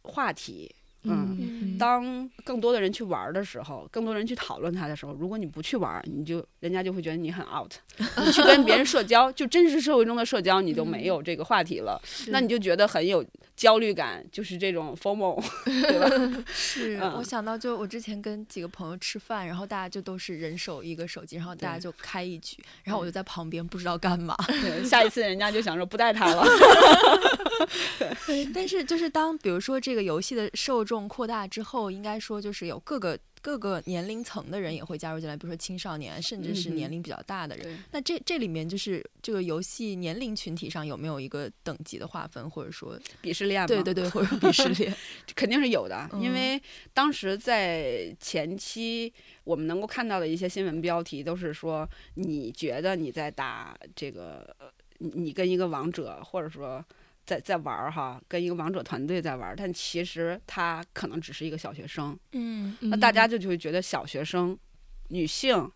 [0.03, 7.73] 话题，嗯嗯当更多的人去玩的时候，更多人去讨论它的时候，如果你不去玩，你就人家就会觉得你很 out。
[8.25, 13.25] 你去跟别人社交，就真实社会中的社交，你就没有这个话题了，那你就觉得很有
[13.57, 16.45] 焦虑感，就是这种 FOMO， 对吧？
[16.53, 24.37] 是嗯我想到，就我之前跟几个朋友吃饭，然后大家就都是人手一个手机，然后大家就开一局，然后我就在旁边不知道干嘛。
[24.47, 26.45] 对，下一次人家就想说不带他了。
[28.27, 37.65] 对，但是就是当比如说这个游戏的受众扩大之后，应该说就是有各个各个年龄层的人也会加入进来，比如说青少年，甚至是年龄比较大的人。
[37.65, 44.97] 对，那这这里面就是这个游戏年龄群体上有没有一个等级的划分，或者说鄙视链嘛，对对对， 或者鄙视链？
[45.37, 46.63] 肯定是有的， 因嗯为
[46.95, 49.13] 当时在前期，
[49.45, 54.57] 我们能够看到的一些新闻标题都是说，你觉得你在打这个，
[54.99, 56.85] 你跟一个王者，或者说
[57.29, 64.59] 在在玩儿哈，跟一个王者团队在玩儿，但其实他可能只是一个小学生，嗯那大家就就会觉得小学生、
[65.09, 65.71] 女性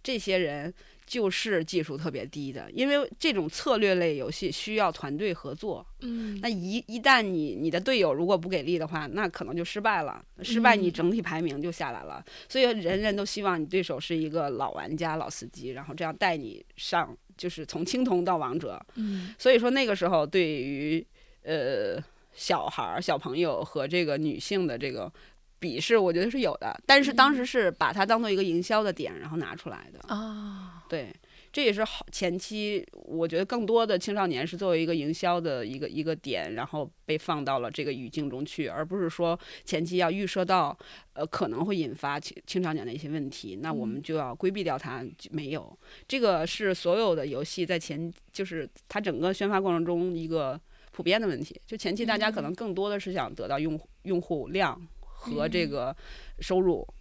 [0.00, 0.72] 这些人
[1.04, 5.84] 就是技术特别低的，因为这种策略类游戏需要团队合作。
[6.02, 12.24] 嗯那一一旦你你的队友如果不给力的话，那可能就失败了，失败你嗯整体排名就下来了。
[12.48, 18.80] 所以人人都希望你对手是一个老玩家、老司机，然后这样带你上，就是从青铜到王者。
[18.94, 21.04] 嗯所以说那个时候对于
[21.42, 22.00] 呃
[22.32, 25.12] 小孩儿、小朋友和这个女性的这个
[25.60, 26.80] 鄙视，我觉得是有的。
[26.86, 29.98] 但是当时是把它当做一个营销的点，然后拿出来的。
[30.14, 31.12] 啊，对，
[31.52, 40.74] 这也是好前期，我觉得更多的青少年是作为一个营销的一个一个点，然后被放到了这个语境中去，而不是说前期要预设到，
[41.12, 45.04] 呃，可能会引发青青少年的一些问题，那我们嗯就要规避掉它。
[45.18, 50.58] 就没有，这个是所有的游戏在前，就是它整个宣发过程中一个
[50.90, 51.60] 普遍的问题。
[51.66, 55.96] 就前期大家可能更多的是想得到用户用户量和这嗯个
[56.40, 56.78] 收入。
[56.80, 56.94] 呃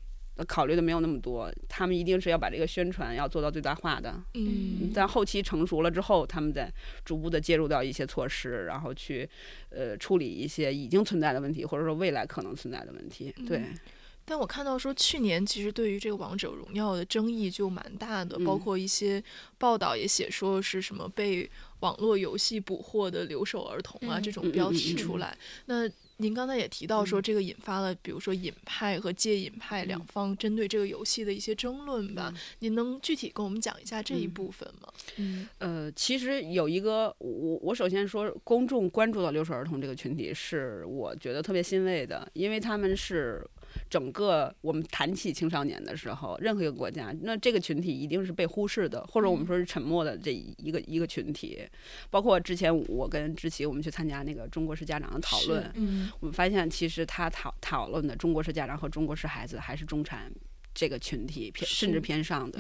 [0.46, 4.22] 考虑的没有那么多，他们一定是要把这个宣传要做到最大化的。
[4.34, 6.72] 嗯但后期成熟了之后，他们再
[7.06, 9.30] 逐步的介入到一些措施，然后去
[9.70, 13.34] 呃处理一些已经存在的问题，或者说未来可能存在的问题。
[13.48, 13.80] 对，嗯
[14.24, 19.22] 但我看到说，去年其实对于这个王者荣耀的争议就蛮大的，包嗯括一些
[19.58, 21.50] 报道也写说是什么被
[21.80, 25.36] 网络游戏捕获的留守儿童啊、嗯这种嗯标题出来。
[25.66, 25.90] 那
[26.22, 32.34] 您刚才也提到说，嗯这个引发了比如说引派和戒引派两嗯方针对这个游戏的一些争论吧？
[32.60, 34.88] 您能具体跟我们讲一下这一嗯部分吗？
[35.18, 43.46] 嗯呃，其实有一个，我我首先说，公众关注到留守儿童这个群体，是我觉得特别欣慰的，因为他们是
[43.90, 51.68] 整个我们谈起青少年的时候，任何一个国家，那这个群体一定是被忽视的，或者我们说是沉默的这一个一个群体。
[52.10, 60.32] 包括之前我跟志奇我们去参加那个中国式家长的讨论，我们发现其实他讨讨论的中国式家长和中国式孩子还是中产
[60.74, 62.60] 这个群体偏甚至偏上的。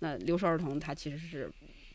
[0.00, 1.50] 那留守儿童他其实是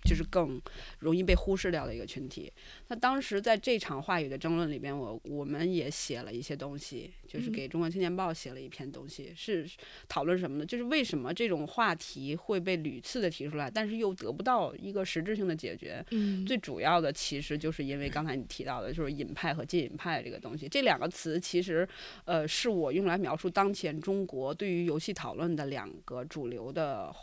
[0.07, 0.61] 就是更
[0.99, 2.49] 容易被忽视掉的一个群体。
[2.87, 9.67] 那当时在这场话语的争论里边，我我们也写了一些东西，就是嗯给《中国青年报》写了一篇东西，是
[10.07, 10.65] 讨论什么呢？
[10.65, 16.03] 就是为什么这种话题会被屡次的提出来，但是又得不到一个实质性的解决。
[16.11, 21.87] 嗯，最主要的其实就是因为刚才你提到的，就是引派和禁引派这个东西，这两个词其实，
[22.23, 27.13] 呃，是我用来描述当前中国对于游戏讨论的两个主流的，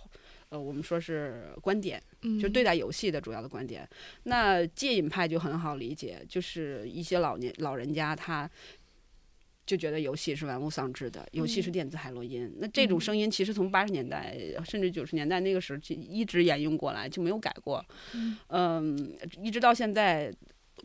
[0.55, 2.01] 呃，我们说是观点，
[2.41, 3.89] 就对嗯待游戏的主要的观点。
[4.23, 8.49] 那戒瘾派就很好理解，就是一些老年老人家他。
[9.67, 12.55] 就觉得游戏是玩物丧志的，游戏是嗯电子海洛因。
[12.59, 17.83] 那这种嗯声音其实从八十年代甚至九十年代那个时候就一直沿用过来，就没有改过。
[18.13, 20.31] 嗯嗯，一直到现在，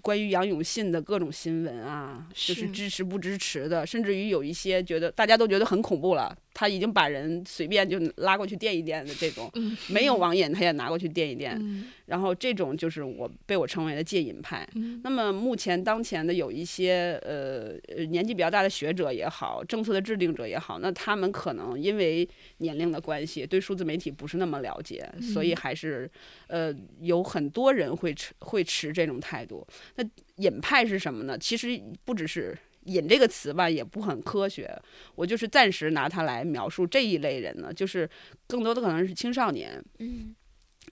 [0.02, 14.68] 关于杨永信的各种新闻啊，就是是支持不支持的，甚至于有一些觉得大家都觉得很恐怖了，他已经把人随便就拉过去垫一垫的这种，嗯没有网瘾他也拿过去垫一电，嗯然后这种就是我被我称为的戒瘾派。
[14.76, 26.10] 嗯那么目前当前的有一些呃呃年纪比较大的学者也好，政策的制定者也好，那他们可能因为年龄的关系，对数字媒体不是那么了解，所以嗯还是
[26.48, 29.66] 呃有很多人会持会持这种态度。
[29.96, 30.04] 那
[30.38, 31.38] 瘾派是什么呢？
[31.38, 32.58] 其实不只是。
[32.90, 34.70] 瘾这个词吧，也不很科学。
[35.16, 38.10] 我就是暂时拿它来描述这一类人呢，就是
[38.48, 39.84] 更多的可能是青少年。
[40.00, 40.36] 嗯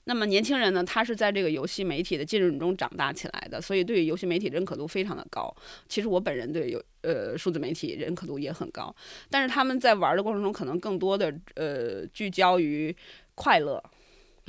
[0.04, 5.54] 那么年轻人呢，他是在这个游戏媒体的浸润中长大起来的，所以对于游戏媒体认可度非常的高。
[5.90, 8.96] 其实我本人对游呃数字媒体认可度也很高，
[9.30, 12.96] 但是他们在玩的过程中，可能更多的呃聚焦于
[13.34, 13.84] 快乐，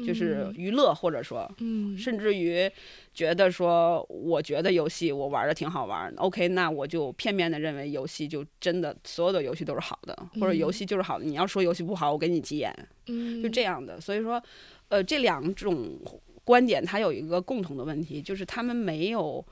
[0.07, 2.71] 就是娱乐，或者说嗯甚至于
[3.13, 11.25] 觉得说，我觉得游戏我玩的挺好玩，OK，那我就片面的认为游戏就真的所有的游戏都是好的，或者游戏就是好的。
[11.25, 12.73] 你要说游戏不好，我给你急眼。
[13.07, 14.01] 嗯就这样的。
[14.01, 14.43] 所以说，
[14.89, 15.99] 呃，这两种
[16.45, 19.45] 观点它有一个共同的问题，就是他们没有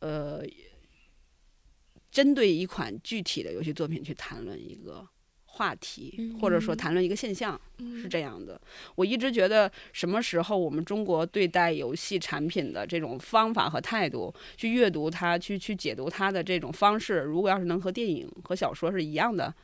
[0.00, 0.42] 呃
[2.10, 5.06] 针对一款具体的游戏作品去谈论一个
[5.60, 7.60] 话题，或者说嗯谈论一个现象。
[7.82, 8.60] 嗯是这样的，
[8.94, 19.54] 我一直觉得什么时候我们中国对待游戏产品的这种方法和态度，去阅读它、去去解读它的这种方式，如果要是能和电影和小说是一样的，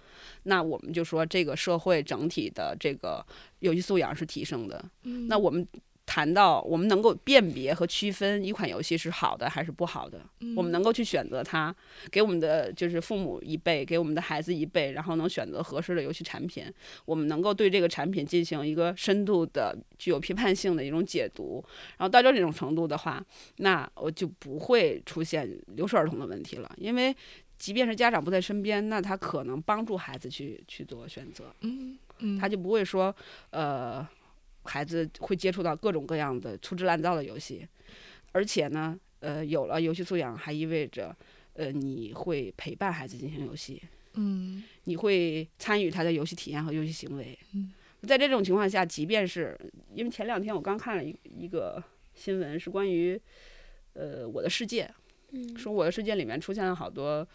[0.45, 3.25] 那我们就说这个社会整体的这个
[3.59, 4.83] 游戏素养是提升的。
[5.05, 5.67] 嗯那我们
[6.07, 10.21] 谈到我们能够辨别和区分一款游戏是好的还是不好的，
[10.57, 11.75] 我们能够去选择它，
[12.11, 16.73] 给我们的就是父母一辈，给我们的孩子一辈，然后能选择合适的游戏产品，
[17.05, 21.63] 我们能够对这个产品进行一个深度的、具有批判性的一种解读，
[21.99, 23.23] 然后到这种程度的话，
[23.57, 27.15] 那我就不会出现留守儿童的问题了，因为。
[27.59, 33.17] 即便是家长不在身边，那他可能帮助孩子去去做选择，嗯嗯他就不会说，
[33.49, 34.07] 呃，
[34.67, 37.67] 孩子会接触到各种各样的粗制滥造的游戏，
[38.33, 41.17] 而且呢，呃，有了游戏素养，还意味着，
[41.55, 43.81] 呃，你会陪伴孩子进行游戏，
[44.15, 44.63] 嗯。
[44.85, 47.39] 你会参与他的游戏体验和游戏行为。
[47.55, 47.73] 嗯。
[48.07, 49.59] 在这种情况下，即便是
[49.95, 51.83] 因为前两天我刚看了一一个
[52.15, 53.21] 新闻，是关于，
[53.95, 54.89] 呃，我的世界，
[55.31, 55.57] 嗯。
[55.57, 57.27] 说我的世界里面出现了好多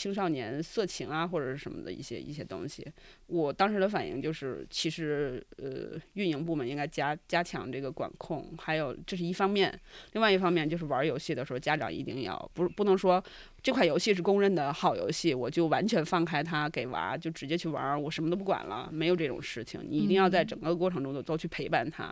[0.00, 2.82] 青少年色情啊或者是什么的一些一些东西。
[3.26, 9.78] 我当时的反应就是，其实呃，运营部门应该加加强这个管控，还有这是一方面，
[10.14, 13.22] 另外一方面就是玩游戏的时候，家长一定要不不能说
[13.62, 19.86] 这款游戏是公认的好游戏，我就完全放开它给娃就直接去玩儿，我什么都不管了，没有这种事情。
[19.86, 22.10] 你一定要在整个过程中都都去陪伴他，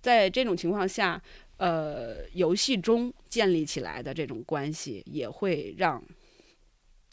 [0.00, 1.22] 在这种情况下。
[1.58, 6.04] 呃，游戏中建立起来的这种关系，也会让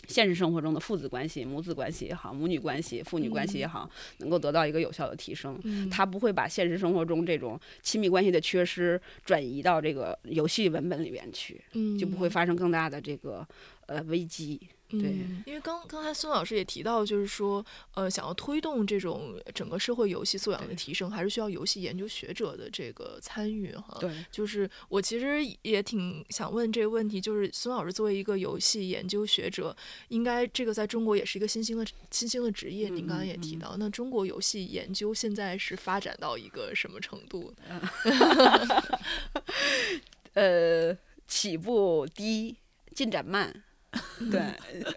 [0.08, 5.60] 现实生活中的父子关系、母子关系也好、母女关系、父女关系也好，能够得到一个有效的提升。
[5.64, 13.48] 嗯他不会把现实生活中这种亲密关系的缺失转移到这个游戏文本里边去，嗯就不会发生更大的这个
[13.86, 14.60] 呃危机。
[15.00, 23.98] 对嗯，因为刚刚才孙老师也提到，就是说，呃，想要推动这种整个社会游戏素养的提升，还是需要游戏研究学者的这个参与哈。
[24.00, 29.76] 对，就是我其实也挺想问这个问题，就是孙老师作为一个游戏研究学者，
[30.10, 32.90] 应该这个在中国也是一个新兴的新兴的职业。
[32.90, 37.54] 您刚刚也提到，那中国游戏研究现在是发展到一个什么程度？
[40.34, 40.96] 呃，
[41.28, 42.56] 起步低，
[42.96, 43.64] 进展慢。
[44.32, 44.42] 对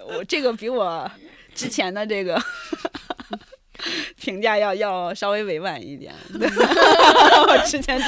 [0.04, 1.10] 我这个比我
[1.54, 2.40] 之前的这个
[4.18, 6.14] 评价要要稍微委婉一点。
[6.38, 6.48] 对
[7.48, 8.00] 我之前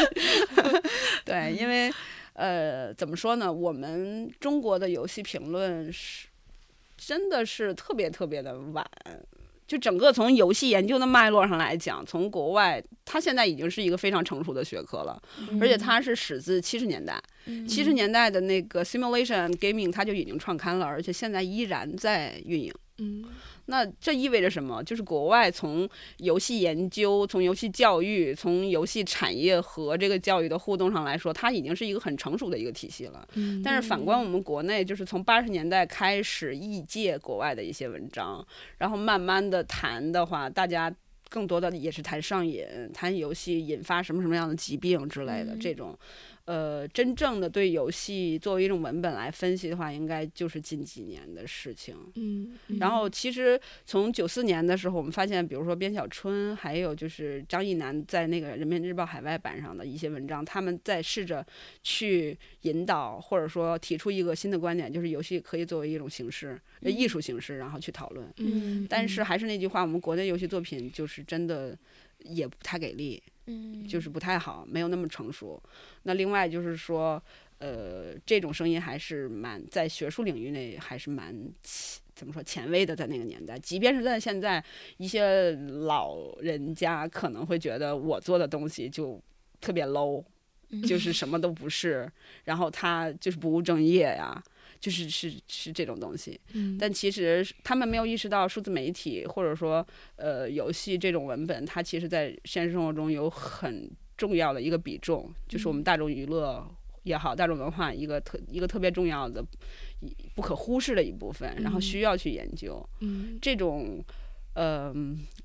[1.24, 1.92] 对，因为
[2.34, 3.52] 呃，怎么说呢？
[3.52, 6.28] 我们中国的游戏评论是
[6.96, 8.86] 真的是特别特别的晚。
[9.68, 15.20] 就整个从游戏研究的脉络上来讲，从国外，它现在已经是一个非常成熟的学科了，
[15.60, 17.22] 而且它是始自七十年代。
[17.68, 22.72] 七十年代的那个 simulation gaming 它就已经创刊了，而且现在依然在运营。
[23.00, 23.22] 嗯
[23.70, 24.82] 那这意味着什么？
[24.82, 33.28] 就是国外从游戏研究、从游戏教育、从游戏产业和这个教育的互动上来说，它已经是一个很成熟的一个体系了。
[33.34, 38.42] 嗯但是反观我们国内，就是从八十年代开始译介国外的一些文章，
[38.78, 40.90] 然后慢慢的谈的话，大家
[41.28, 42.64] 更多的也是谈上瘾、
[42.94, 45.96] 谈游戏引发什么什么样的疾病之类的、嗯这种。
[46.48, 51.94] 呃，真正的对游戏作为一种文本来分析的话，应该就是近几年的事情。
[52.14, 61.46] 嗯，然后其实从九四年的时候，我们发现，比如说边小春，还有就是张一楠在那个人民日报海外版上的一些文章，他们在试着
[61.82, 68.26] 去引导或者说提出一个新的观点，就是游戏可以作为一种形式、呃艺术形式，然后去讨论。
[68.38, 71.76] 嗯，但是还是那句话，我们国内游戏作品就是真的
[72.20, 73.22] 也不太给力。
[73.50, 75.60] 嗯，就是不太好，没有那么成熟。
[76.02, 77.22] 那另外就是说，
[77.58, 81.34] 呃，这种声音还是蛮在学术领域内还是蛮
[82.14, 84.62] 怎么说前卫的，在那个年代，即便是在现在，
[84.98, 89.18] 一些老人家可能会觉得我做的东西就
[89.60, 90.22] 特别 low，
[90.86, 92.10] 就是什么都不是，
[92.44, 94.42] 然后他就是不务正业呀。
[94.80, 106.64] 就是是是这种东西，嗯，但其实他们没有意识到数字媒体或者说呃游戏这种文本，它其实在现实生活中有很重要的一个比重，就是我们大众娱乐
[107.02, 109.44] 也好，大众文化一个特一个特别重要的、
[110.34, 112.86] 不可忽视的一部分，然后需要去研究。
[113.00, 114.04] 嗯，这种
[114.58, 114.92] 呃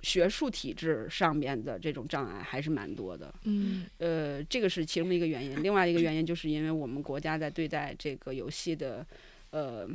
[0.02, 3.32] 学术体制上面的这种障碍还是蛮多的。
[3.44, 5.62] 嗯，呃，这个是其中的一个原因。
[5.62, 9.06] 另外一个原因就是因为我们国家在对待这个游戏的。
[9.52, 9.88] 呃，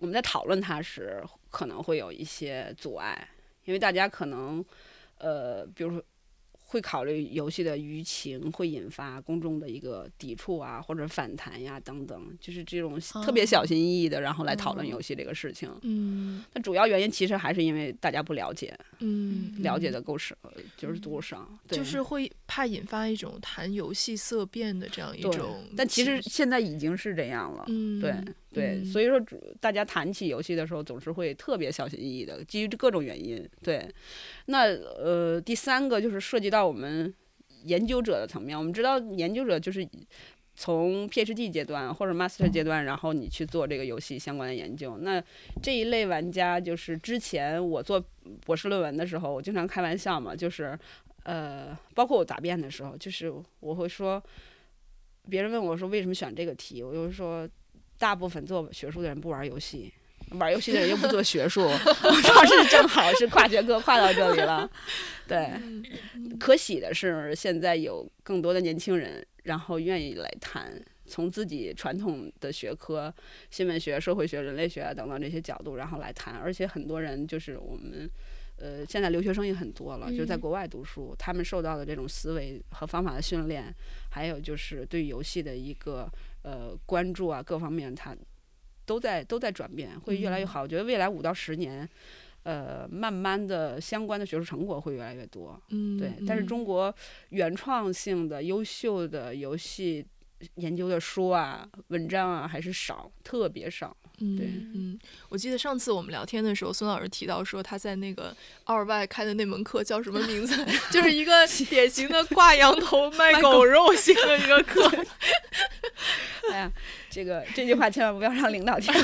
[0.00, 3.28] 我们在讨论它时可能会有一些阻碍，
[3.64, 4.64] 因为大家可能
[5.18, 6.02] 呃，比如说
[6.70, 15.70] 会考虑游戏的舆情会引发公众的一个抵触啊，或者反弹呀等等，就是这种特别小心翼翼的，然后来讨论游戏这个事情。
[15.80, 20.36] 嗯，那主要原因其实还是因为大家不了解，嗯，了解的够少，
[20.76, 25.64] 就是多少，就是会怕引发一种谈游戏色变的这样一种。
[25.74, 28.14] 但其实现在已经是这样了，嗯，对。
[28.50, 33.46] 对，所以说主大家谈起游戏的时候，总是会特别小心翼翼的，基于各种原因。
[33.62, 33.86] 对，
[34.46, 37.12] 那呃，第三个就是涉及到我们
[37.64, 38.56] 研究者的层面。
[38.56, 39.86] 我们知道，研究者就是
[40.56, 44.96] 从 PhD 阶段或者 Master 阶段，然后你去做这个游戏相关的研究。
[44.96, 45.22] 那
[45.62, 48.02] 这一类玩家，就是之前我做
[48.46, 50.76] 博士论文的时候，我经常开玩笑嘛，就是
[51.24, 53.30] 呃，包括我答辩的时候，就是
[53.60, 54.22] 我会说，
[55.28, 57.46] 别人问我说为什么选这个题，我就说。
[57.98, 59.92] 大部分做学术的人不玩游戏，
[60.32, 61.66] 玩游戏的人又不做学术，
[62.22, 64.70] 当时正好是跨学科跨到这里了。
[65.26, 65.50] 对，
[66.38, 73.12] 可喜的是现在有更多的年轻人，然后愿意来谈，从自己传统的学科，
[73.50, 76.34] 新闻学、社会学、人类学啊等等这些角度，然后来谈。
[76.36, 78.08] 而且很多人就是我们，
[78.56, 83.74] 呃，现在留学生也很多了，就是在国外读书，他们受到的这种思维和方法的训练，
[84.10, 86.10] 还有就是对游戏的一个。
[86.42, 88.16] 呃，关注啊，各方面它
[88.86, 90.62] 都在都在转变，会越来越好。
[90.62, 91.86] 我觉得未来五到十年，
[92.44, 95.60] 呃，慢慢的相关的学术成果会越来越多。
[95.70, 96.12] 嗯，对。
[96.26, 96.94] 但是中国
[97.30, 100.06] 原创性的、优秀的游戏
[100.54, 103.94] 研究的书啊、文章啊还是少，特别少。
[104.20, 104.98] 嗯嗯，
[105.28, 110.56] 我记得上次我们聊天的时候，孙老师提到说他在那个二外开的那门课叫什么名字？
[110.90, 114.90] 就是一个 典型的挂羊头 卖狗肉型的一个课。
[116.50, 116.72] 哎呀，
[117.10, 119.02] 这个这句话千万不要让领导听见。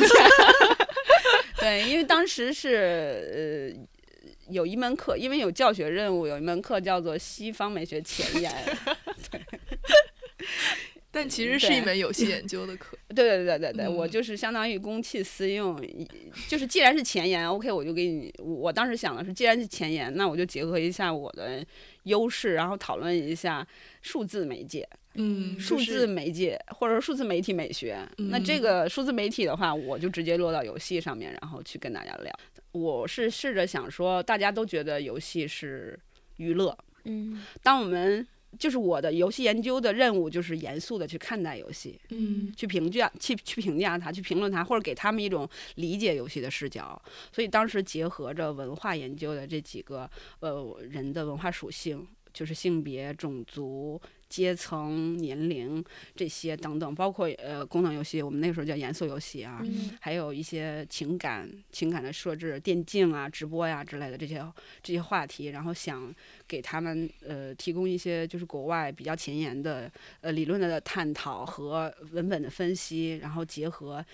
[1.58, 3.86] 对，因为当时是呃
[4.50, 8.52] 有一门课，因为有教学任务，有一门课叫做西方美学前沿。
[9.30, 9.40] 对。
[11.14, 12.98] 但其实是一门游 戏研究的课。
[13.14, 15.80] 对对对对对，我就是相当于公器私用，
[16.48, 18.34] 就是既然是前沿，OK，我就给你。
[18.38, 21.64] 我当时想的是，既然是前沿，那我就结合一下我的
[22.02, 23.66] 优势，然后讨论一下
[24.02, 24.86] 数字媒介。
[25.16, 27.96] 嗯，数字媒介或者说数字媒体美学。
[28.16, 32.36] 那这个数字媒体的话，我就直接落到游戏上面，然后去跟大家聊。
[32.72, 35.96] 我是试着想说，大家都觉得游戏是
[36.38, 36.76] 娱乐。
[37.04, 38.26] 嗯，当我们
[38.58, 47.00] 就是我的游戏研究的任务，就是严肃的去看待游戏，嗯，去评价、去去评价它、去评论它，或者给他们一种理解游戏的视角。
[47.32, 50.08] 所以当时结合着文化研究的这几个
[50.40, 54.00] 呃人的文化属性，就是性别、种族。
[54.34, 55.82] 阶层、年龄
[56.16, 59.62] 这些等等，包括呃功能游戏，我们那时候叫严肃游戏啊，
[60.00, 64.44] 还有一些情感、情感的设置、电竞啊、直播呀之类的这些
[64.82, 66.12] 这些话题，然后想
[66.48, 69.88] 给他们呃提供一些就是国外比较前沿的
[70.20, 74.04] 呃理论的探讨和文本的分析，然后结合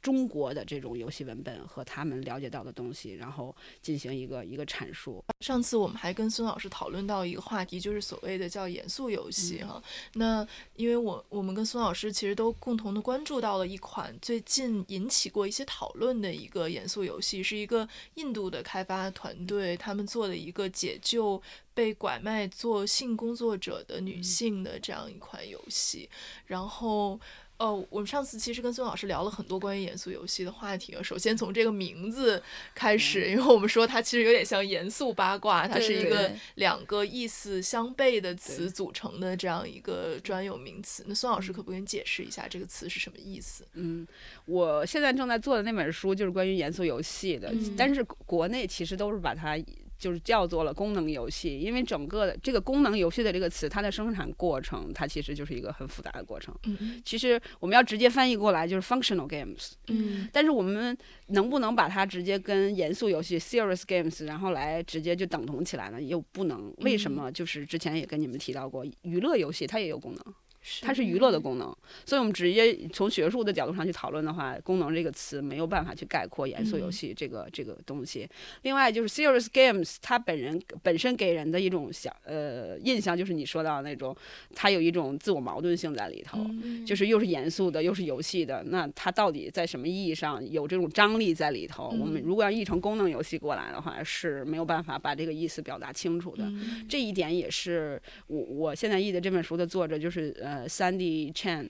[0.00, 5.22] 中国的这种游戏文本和他们了解到的东西，然后进行一个一个阐述。
[5.40, 9.82] 上次我们还跟孙老师讨论到一个话题，就是所谓的叫严肃游戏哈。
[10.14, 10.46] 那
[10.76, 21.40] 因为我我们跟孙老师其实都共同的关注到了一款最近引起过一些讨论的一个严肃游戏，是一个印度的开发团队他们做的一个解救
[21.74, 26.08] 被拐卖做性工作者的女性的这样一款游戏，
[26.46, 27.20] 然后。
[27.58, 31.02] 哦，我们上次其实跟孙老师聊了很多关于严肃游戏的话题啊。
[31.02, 32.40] 首先从这个名字
[32.72, 41.04] 开始，因为我们说它其实有点像严肃八卦，它是一个两个意思相悖的词组成的这样一个专有名词。
[41.08, 43.66] 那孙老师可不可以解释一下这个词是什么意思？
[43.74, 44.06] 嗯，
[44.44, 49.58] 我现在正在做的那本书就是关于严肃游戏的，但是国内其实都是把它。
[49.98, 56.54] 就是叫做了功能游戏，因为整个的这个功能游戏的这个词，它的生产过程，它其实就是一个很复杂的过程。
[56.64, 59.72] 嗯其实我们要直接翻译过来就是 functional games。
[59.88, 60.28] 嗯。
[60.32, 60.96] 但是我们
[61.26, 66.00] 能不能把它直接跟严肃游戏 serious games，然后来直接就等同起来呢？
[66.00, 66.72] 又不能。
[66.78, 67.30] 为什么？
[67.32, 70.34] 就是之前也跟你们提到过，娱乐游戏它也有功能。
[70.80, 78.28] 它是娱乐的功能，所以我们直接从学术的角度上去讨论的话，功能这个词没有办法去概括严肃游戏这个这个东西。
[78.62, 84.16] 另外就是 serious games，它本人本身给人的一种想呃印象就是你说到那种，
[84.54, 86.38] 它有一种自我矛盾性在里头，
[86.86, 91.88] 就是又是严肃的又是游戏的，那它到底在什么意义上有这种张力在里头？
[91.98, 96.44] 我们如果要译成功能游戏过来的话，是没有办法把这个意思表达清楚的。
[96.88, 100.57] 这一点也是我我现在译的这本书的作者就是呃。
[100.58, 101.68] 呃，Sandy Chan，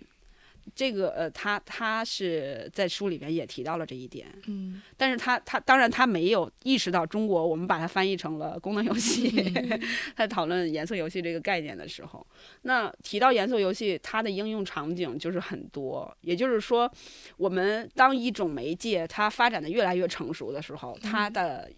[0.74, 9.30] 这个呃，他他是在书里面也提到了这一点，嗯，但是他他当然他没有意识到中国我们把它翻译成了功能游戏，
[10.16, 12.26] 在讨论颜色游戏这个概念的时候，
[12.62, 16.90] 那提到颜色游戏，它的应用场景就是很多，也就是说，
[17.36, 21.70] 我们当一种媒介它发展的越来越成熟的时候，它的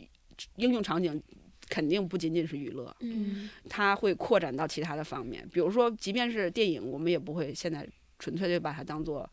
[0.56, 1.20] 应用场景。
[1.70, 5.48] 肯定不仅仅是娱乐，嗯，它会扩展到其他的方面。
[5.52, 9.30] 比如说，即便是电影，我们也不会现在纯粹就把它当做，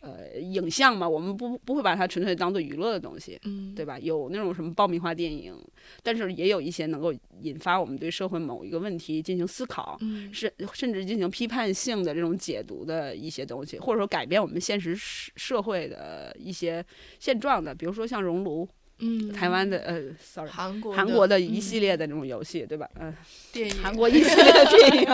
[0.00, 3.98] 呃，影像嘛，我们不不会把它纯粹当做娱乐的东西，嗯，对吧？
[3.98, 5.54] 有那种什么爆米花电影，
[6.02, 7.12] 但是也有一些能够
[7.42, 16.84] 引发我们对社会某一个问题进行思考，嗯，甚甚至进行批判性的这种解读的一些东西，或者说改变我们现实社社会的一些
[17.18, 18.64] 现状的，比如说像《熔炉》。
[19.00, 22.88] 嗯，台湾的呃，sorry，韩国韩国的一系列的这种游戏，对吧？
[23.00, 23.14] 嗯，
[23.52, 25.08] 电影，韩国一系列的电影。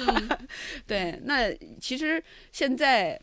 [0.86, 3.18] 对，那其实现在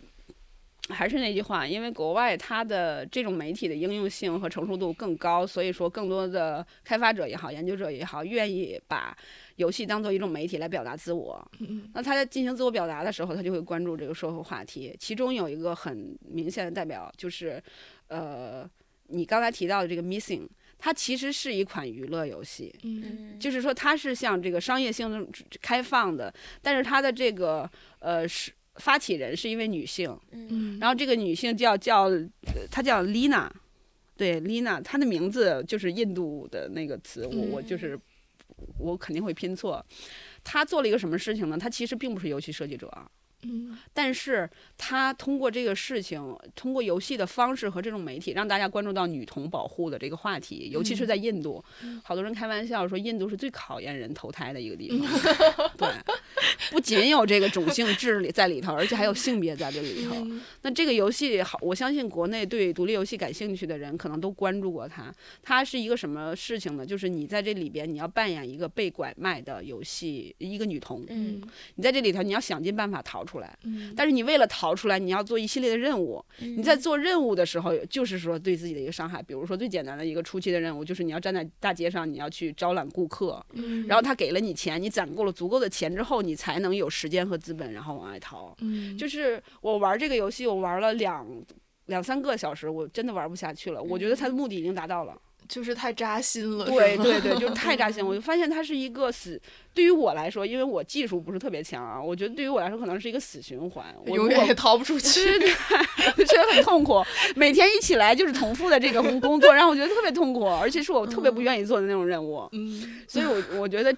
[0.89, 9.15] 还是那句话，因为国外它的这种媒体的应用性和成熟度更高，所以说更多的开发者也好，研究者也好，愿意把
[9.57, 11.45] 游戏当做一种媒体来表达自我。
[11.59, 14.95] 嗯，那他在进行自我表达的时候，他就会关注这个社会话题。
[14.99, 17.61] 其中有一个很明显的代表就是，
[18.07, 18.67] 呃。
[19.07, 20.47] 你刚才提到的这个 Missing，
[20.77, 25.27] 它其实是一款娱乐游戏，嗯，就是说它是向这个商业性
[25.61, 32.09] 开放的，但是它的这个呃是发起人是一位女性，嗯，然后这个女性叫叫
[32.69, 33.49] 她叫 Lina，
[34.15, 37.99] 对 Lina，她的名字就是印度的那个词，我我就是
[38.77, 39.83] 我肯定会拼错，
[40.43, 41.57] 她做了一个什么事情呢？
[41.57, 42.91] 她其实并不是游戏设计者。
[43.43, 51.63] 嗯，但是他通过这个事情，通过游戏的方式和这种媒体，让大家关注到女童保护的这个话题，尤其是在印度，
[52.03, 55.07] 好多人开玩笑说印度是最考验人投胎的一个地方。
[55.77, 55.87] 对，
[56.71, 60.15] 不仅有这个种姓制里在里头，而且还有性别在这里头。
[60.63, 65.13] 那这个游戏好，我相信国内对独立游戏感兴趣的人可能都关注过它。
[65.43, 66.83] 它是一个什么事情呢？
[66.83, 71.05] 就是你在这里边，你要扮演一个被拐卖的游戏一个女童。
[71.09, 71.39] 嗯，
[71.75, 73.26] 你在这里头，你要想尽办法逃。
[73.27, 76.23] 出来，嗯，但是你为了逃出来，你要做一系列的任务。
[76.39, 79.21] 你在做任务的时候，就是说对自己的一个伤害。
[79.21, 88.55] 比如说最简单的一个初期的任务，就是你要站在大街上，你要去招揽顾客，嗯，然后他给了你钱，你攒够了足够的钱之后，你才能有时间和资本，然后往外逃。
[88.61, 91.27] 嗯，就是我玩这个游戏，我玩了两
[91.87, 93.83] 两三个小时，我真的玩不下去了。
[93.83, 95.19] 我觉得它的目的已经达到了。
[95.47, 98.05] 就是太扎心了，对对对，就是太扎心。
[98.05, 99.39] 我就 发现它是一个死，
[99.73, 105.49] 对于我来说，因为我技术不是特别强啊，我觉得对于我来说可能是一个死循环，我永远也逃不出去，对对
[106.17, 107.01] 对， 觉得很痛苦。
[107.35, 112.47] 每天一起来就是重复的这个工作，让我觉得特别痛苦，而且是我特别不愿意做的那种任务。
[112.51, 113.95] 嗯，所以我我觉得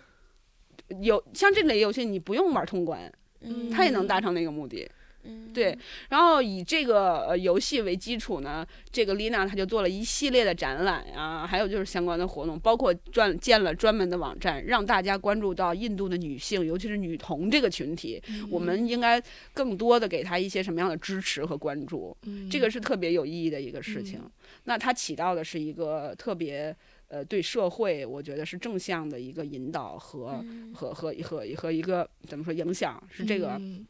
[1.02, 3.12] 有像这类游戏，你不用玩通关，
[3.42, 4.88] 嗯，它也能达成那个目的。
[5.30, 5.78] 嗯对，
[6.10, 19.22] 然后以这个呃游戏为基础呢，这个丽娜她就做了一系列的展览啊，还有就是相关的活动，包括专建了专门的网站，让大家关注到印度的女性，尤其是女童这个群体，我们应该
[19.54, 24.20] 更多的给她一些什么样的支持和关注，嗯这个是特别有意义的一个事情。
[24.24, 24.32] 嗯
[24.66, 26.76] 那它起到的是一个特别
[27.08, 33.58] 呃对社会，我觉得是正向的一个引导和、嗯和和和和一个怎么说影响是这个。
[33.60, 33.86] 嗯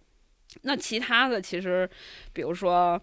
[0.63, 1.89] 那其他的其实，
[2.33, 3.01] 比如说，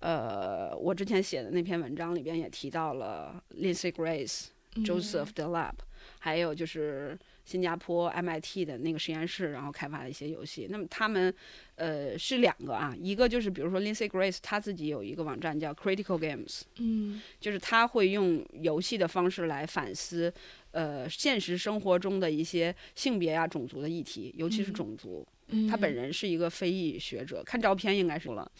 [0.00, 5.74] 呃，我之前写的那篇文章里边也提到了 Lindsay Grace、嗯 Joseph Delap，
[6.18, 10.66] 还有就是新加坡 MIT 的那个实验室，然后开发的一些游戏。
[10.70, 11.34] 那么他们，
[11.74, 20.32] 呃，是两个啊，一个就是比如说 Lindsay Grace 他自己有一个网站叫 Critical Games，嗯就是他会用游戏的方式来反思，
[20.70, 25.26] 呃，现实生活中的一些性别啊、种族的议题，尤其是嗯种族。
[25.26, 25.37] 嗯，
[25.68, 28.50] 他本人是一个非裔学者，看照片应该是了。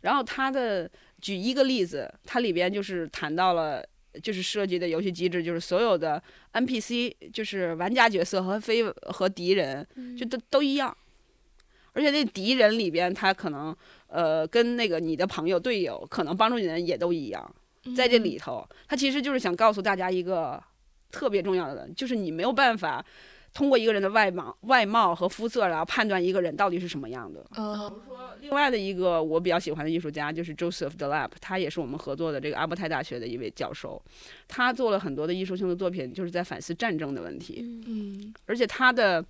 [0.00, 0.90] 然后他的
[1.20, 3.84] 举一个例子，它里边就是谈到了，
[4.22, 6.22] 就是设计的游戏机制，就是所有的
[6.52, 9.86] NPC，就是玩家角色和非和敌人，
[10.18, 10.96] 就都都一样。
[11.92, 13.76] 而且那敌人里边，他可能
[14.08, 17.54] 呃跟那个你的朋友队友可能帮助你的人也都一样。
[17.94, 20.62] 在这里头，他其实就是想告诉大家一个
[21.10, 23.04] 特别重要的，就是你没有办法
[23.54, 27.44] 通过一个人的外貌、外貌和肤色，然后判断一个人到底是什么样的。
[27.56, 28.00] 嗯。
[28.40, 34.02] 另外的一个我比较喜欢的艺术家就是 Joseph Delap，他也是我们合作的这个阿伯泰大学的一位教授，
[34.48, 37.84] 他做了很多的艺术性的作品，就是在反思战争的问题，嗯。
[37.86, 38.34] 嗯。
[38.46, 39.24] 而且他的。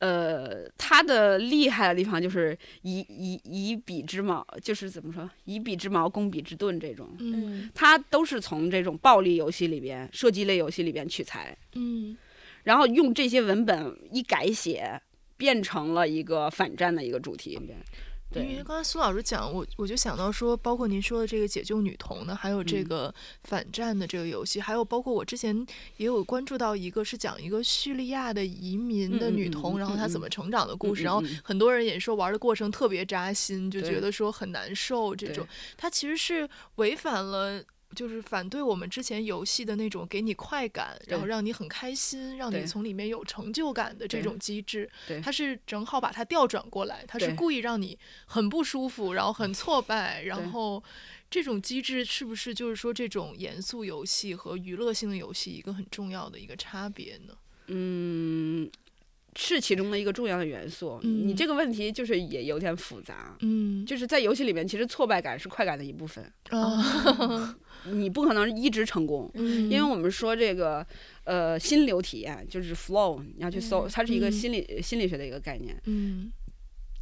[0.00, 7.70] 呃，他的厉害的地方就是以以以彼之矛，就是怎么说，以彼之矛攻彼之盾这种，嗯。
[7.72, 12.14] 他都是从这种暴力游戏里边、射击类游戏里边取材，嗯
[12.64, 15.00] 然后用这些文本一改写，
[15.36, 17.58] 变成了一个反战的一个主题。
[18.36, 22.84] 因为，刚才苏老师讲，我我就想到说，包括您说的这个解救女童呢，还有这嗯。
[22.88, 25.54] 个反战的这个游戏，还有包括我之前
[25.98, 31.38] 也有关注到一个是讲一个叙利亚的移民的女童，嗯然后她怎嗯么成长的故事，然后嗯。
[31.44, 35.46] 很多人也说玩的过程特别扎心，就觉得说很难受这种，
[35.76, 37.62] 它其实是违反了。
[37.94, 44.90] 就是反对我们之前游戏的那种给你快感，然后让你很开心，让你从里面有成就感的这种机制。
[45.22, 50.82] 它是正好把它调转过来，它是故意让你很不舒服，然后很挫败， 然后
[51.30, 57.34] 这种机制是不是就是说这种严肃游戏和娱乐性的游戏一个很重要的一个差别呢？
[57.68, 58.70] 嗯，
[59.36, 60.98] 是其中的一个重要的元素。
[61.02, 67.54] 嗯你这个问题就是也有点复杂，嗯，就是在游戏里面，其实挫败感是快感的一部分，哦，
[67.90, 69.30] 你不可能一直成功。
[69.34, 70.86] 嗯，因为我们说这个，
[71.24, 75.80] 呃，心流体验就是 flow，你要去搜，嗯它是一个嗯心理心理学的一个概念。
[75.86, 76.30] 嗯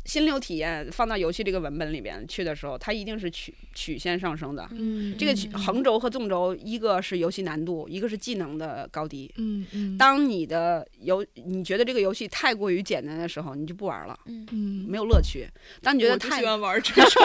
[0.04, 4.68] 心流体验放到游戏这个文本里边去的时候，它一定是曲曲线上升的。
[4.72, 9.32] 嗯，这个横轴和纵轴，一个是游戏难度，一个是技能的高低。
[9.36, 15.46] 嗯嗯，当你的游你觉得这个游戏太过于简单的时候，你就不玩了，嗯嗯没有乐趣。
[15.80, 17.22] 当你觉得太我就喜欢玩这种，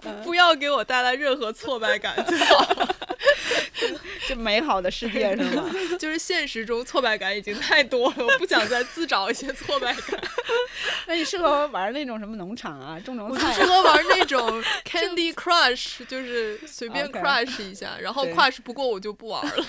[0.00, 2.94] 不不要给我带来任何挫败感就好。
[4.28, 5.70] 就美好的世界是吗？
[5.98, 10.20] 就是现实中挫败感已经太多了，我不想再自找一些挫败感。
[11.06, 19.64] 那你适合玩那种什么农场啊，种种我就菜适合玩那种 Candy Crush，就是随便 crush 一下，然后 crush 不过我就不玩了。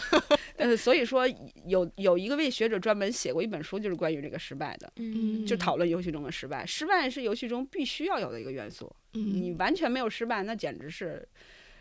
[0.57, 1.25] 呃，所以说
[1.65, 6.65] 有有一个位学者专门写过一本书，就是关于这个失败的，嗯就讨论游戏中的失败。
[6.65, 11.25] 失败是游戏中必须要有的一个元素，你嗯完全没有失败，那简直是，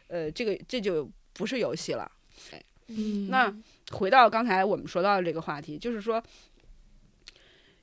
[0.07, 2.09] 呃，这个这就不是游戏了。
[2.89, 3.55] 嗯，那
[3.91, 6.23] 回到刚才我们说到的这个话题，就是说，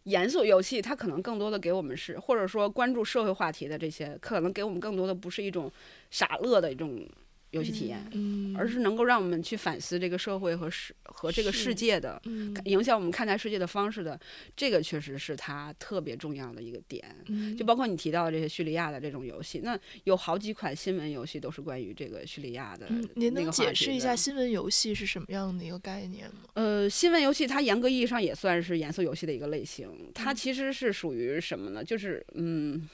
[0.03, 5.71] 严肃游戏它可能更多的给我们是，或者说关注社会话题的这些，可能给我们更多的不是一种
[6.09, 7.07] 傻乐的一种
[7.55, 12.21] 游戏体验，嗯，而是能够让我们去反思这个社会和世和这个世界的。
[12.25, 14.19] 嗯影响我们看待世界的方式的，
[14.55, 17.03] 这个确实是它特别重要的一个点。
[17.27, 26.41] 嗯就包括你提到的这些叙利亚的这种游戏，那有好几款新闻游戏都是关于这个叙利亚的、嗯，您能解释一下新闻游戏是什么样的一个概念吗？
[26.53, 31.83] 呃，新闻游戏它严格意义上也算是严肃游戏的一个类型，它嗯其实是属于什么呢？
[31.83, 32.89] 就是嗯，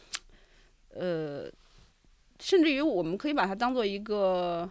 [0.94, 1.50] 呃，
[2.42, 4.70] 甚至于我们可以把它当做一个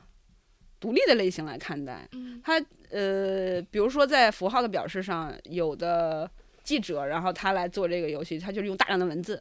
[0.79, 2.07] 独立的类型来看待。
[2.13, 2.61] 嗯它
[2.91, 6.29] 呃，比如说在符号的表示上，有的
[6.65, 9.41] 记者然后他来做这个游戏，他就是用大量的文字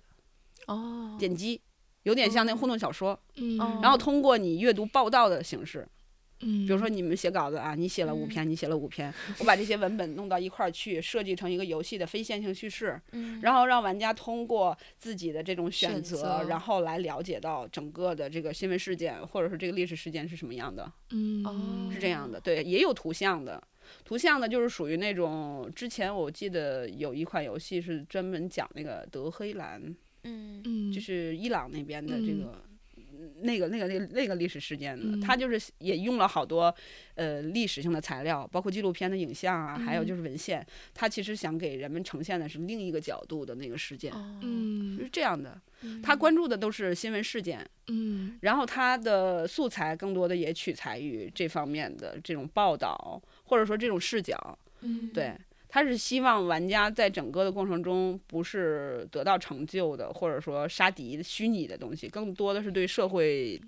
[0.68, 1.60] 哦，点击，
[2.04, 5.80] 有点像那互动小说，嗯，哦然后通过你阅读报道的形式。
[5.80, 5.90] 嗯，
[6.40, 22.40] 比如说你们写稿子啊，你写了五篇，你写了五篇， 我把这些文本弄到一块儿去，设计成一个游戏的非线性叙事，嗯然后让玩家通过自己的这种选选择，然后来了解到整个的这个新闻事件或者是这个历史事件是什么样的，嗯哦是这样的。
[22.40, 23.62] 对，也有图像的。
[24.06, 29.82] 图像的就是属于那种之前我记得有一款游戏是专门讲那个德黑兰，
[30.24, 32.69] 嗯嗯，就是伊朗那边的这嗯个。
[33.42, 36.74] 那个、那个、那个、那个历史事件的，嗯它就是也用了好多
[37.16, 40.66] 呃历史性的材料，包括纪录片的影像啊，还有嗯就是文献。
[40.94, 44.12] 它其实想给人们呈现的是另一个角度的那个事件，
[44.98, 45.60] 是这样的。
[45.82, 54.60] 嗯他关注的都是新闻事件，嗯然后他的素材更多的也取材于这方面的这种报道，或者说这种视角。
[54.82, 55.34] 嗯对，
[55.70, 63.62] 他是希望玩家在整个的过程中不是得到成就的，或者说杀敌虚拟的东西，更多的是对社会。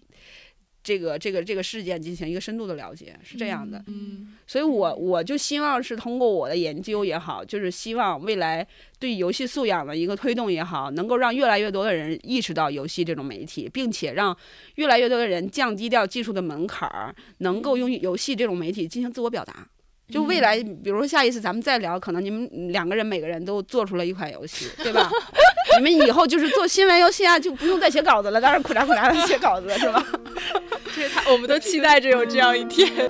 [0.83, 3.83] 这个这个这个事件进行一个深度的了解，是这样的。
[3.85, 14.35] 嗯所以我我就希望是通过我的研究也好，就是希望未来对游戏素养的一个推动也好，能够让越来越多的人意识到游戏这种媒体，并且让
[14.73, 19.69] 越来越多的人降低掉技术的门槛儿，能够用游戏这种媒体进行自我表达。
[20.11, 25.09] 就未来，比如说下一次咱们再聊，可能你们两个人每个人都做出了一款游戏，对吧？
[25.79, 30.05] 你们以后就是做新闻游戏啊，就不用再写稿子了，当然苦扎苦扎的写稿子，是吧？
[30.93, 33.09] 这是他，我们都期待着有这样一天。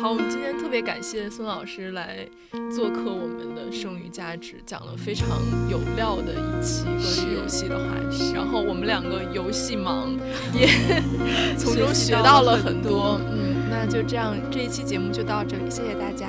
[0.00, 2.26] 好，我们今天特别感谢孙老师来
[2.74, 5.28] 做客我们的剩余价值，讲了非常
[5.70, 8.32] 有料的一期关于游戏的话题。
[8.34, 10.18] 然后我们两个游戏盲
[10.52, 10.68] 也
[11.56, 13.18] 从中学到了很多。
[13.30, 13.51] 嗯，
[13.84, 16.28] 那就这样，这一期节目就到这里，谢谢大家。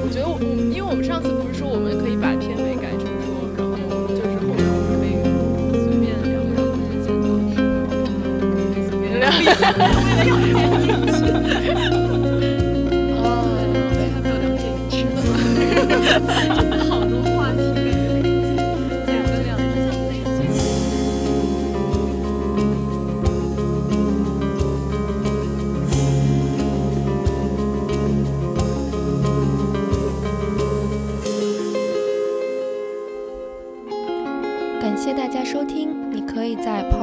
[0.00, 0.38] 我觉得我，
[0.70, 3.74] 因为我们上次不是说我们可以把片尾改成说，然后
[4.06, 5.18] 就是后面我们可以
[5.82, 7.34] 随便两个人之间剪刀，
[8.86, 11.18] 随便聊一下，为了要接进去。
[13.18, 13.42] 哦，
[13.90, 15.02] 对，还没有了解你吃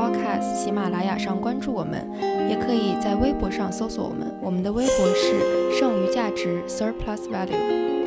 [0.10, 2.10] Podcast 喜马拉雅上关注我们，
[2.50, 7.99] 也可以在微博上搜索我们，我们的微博是剩余价值 Surplus Value。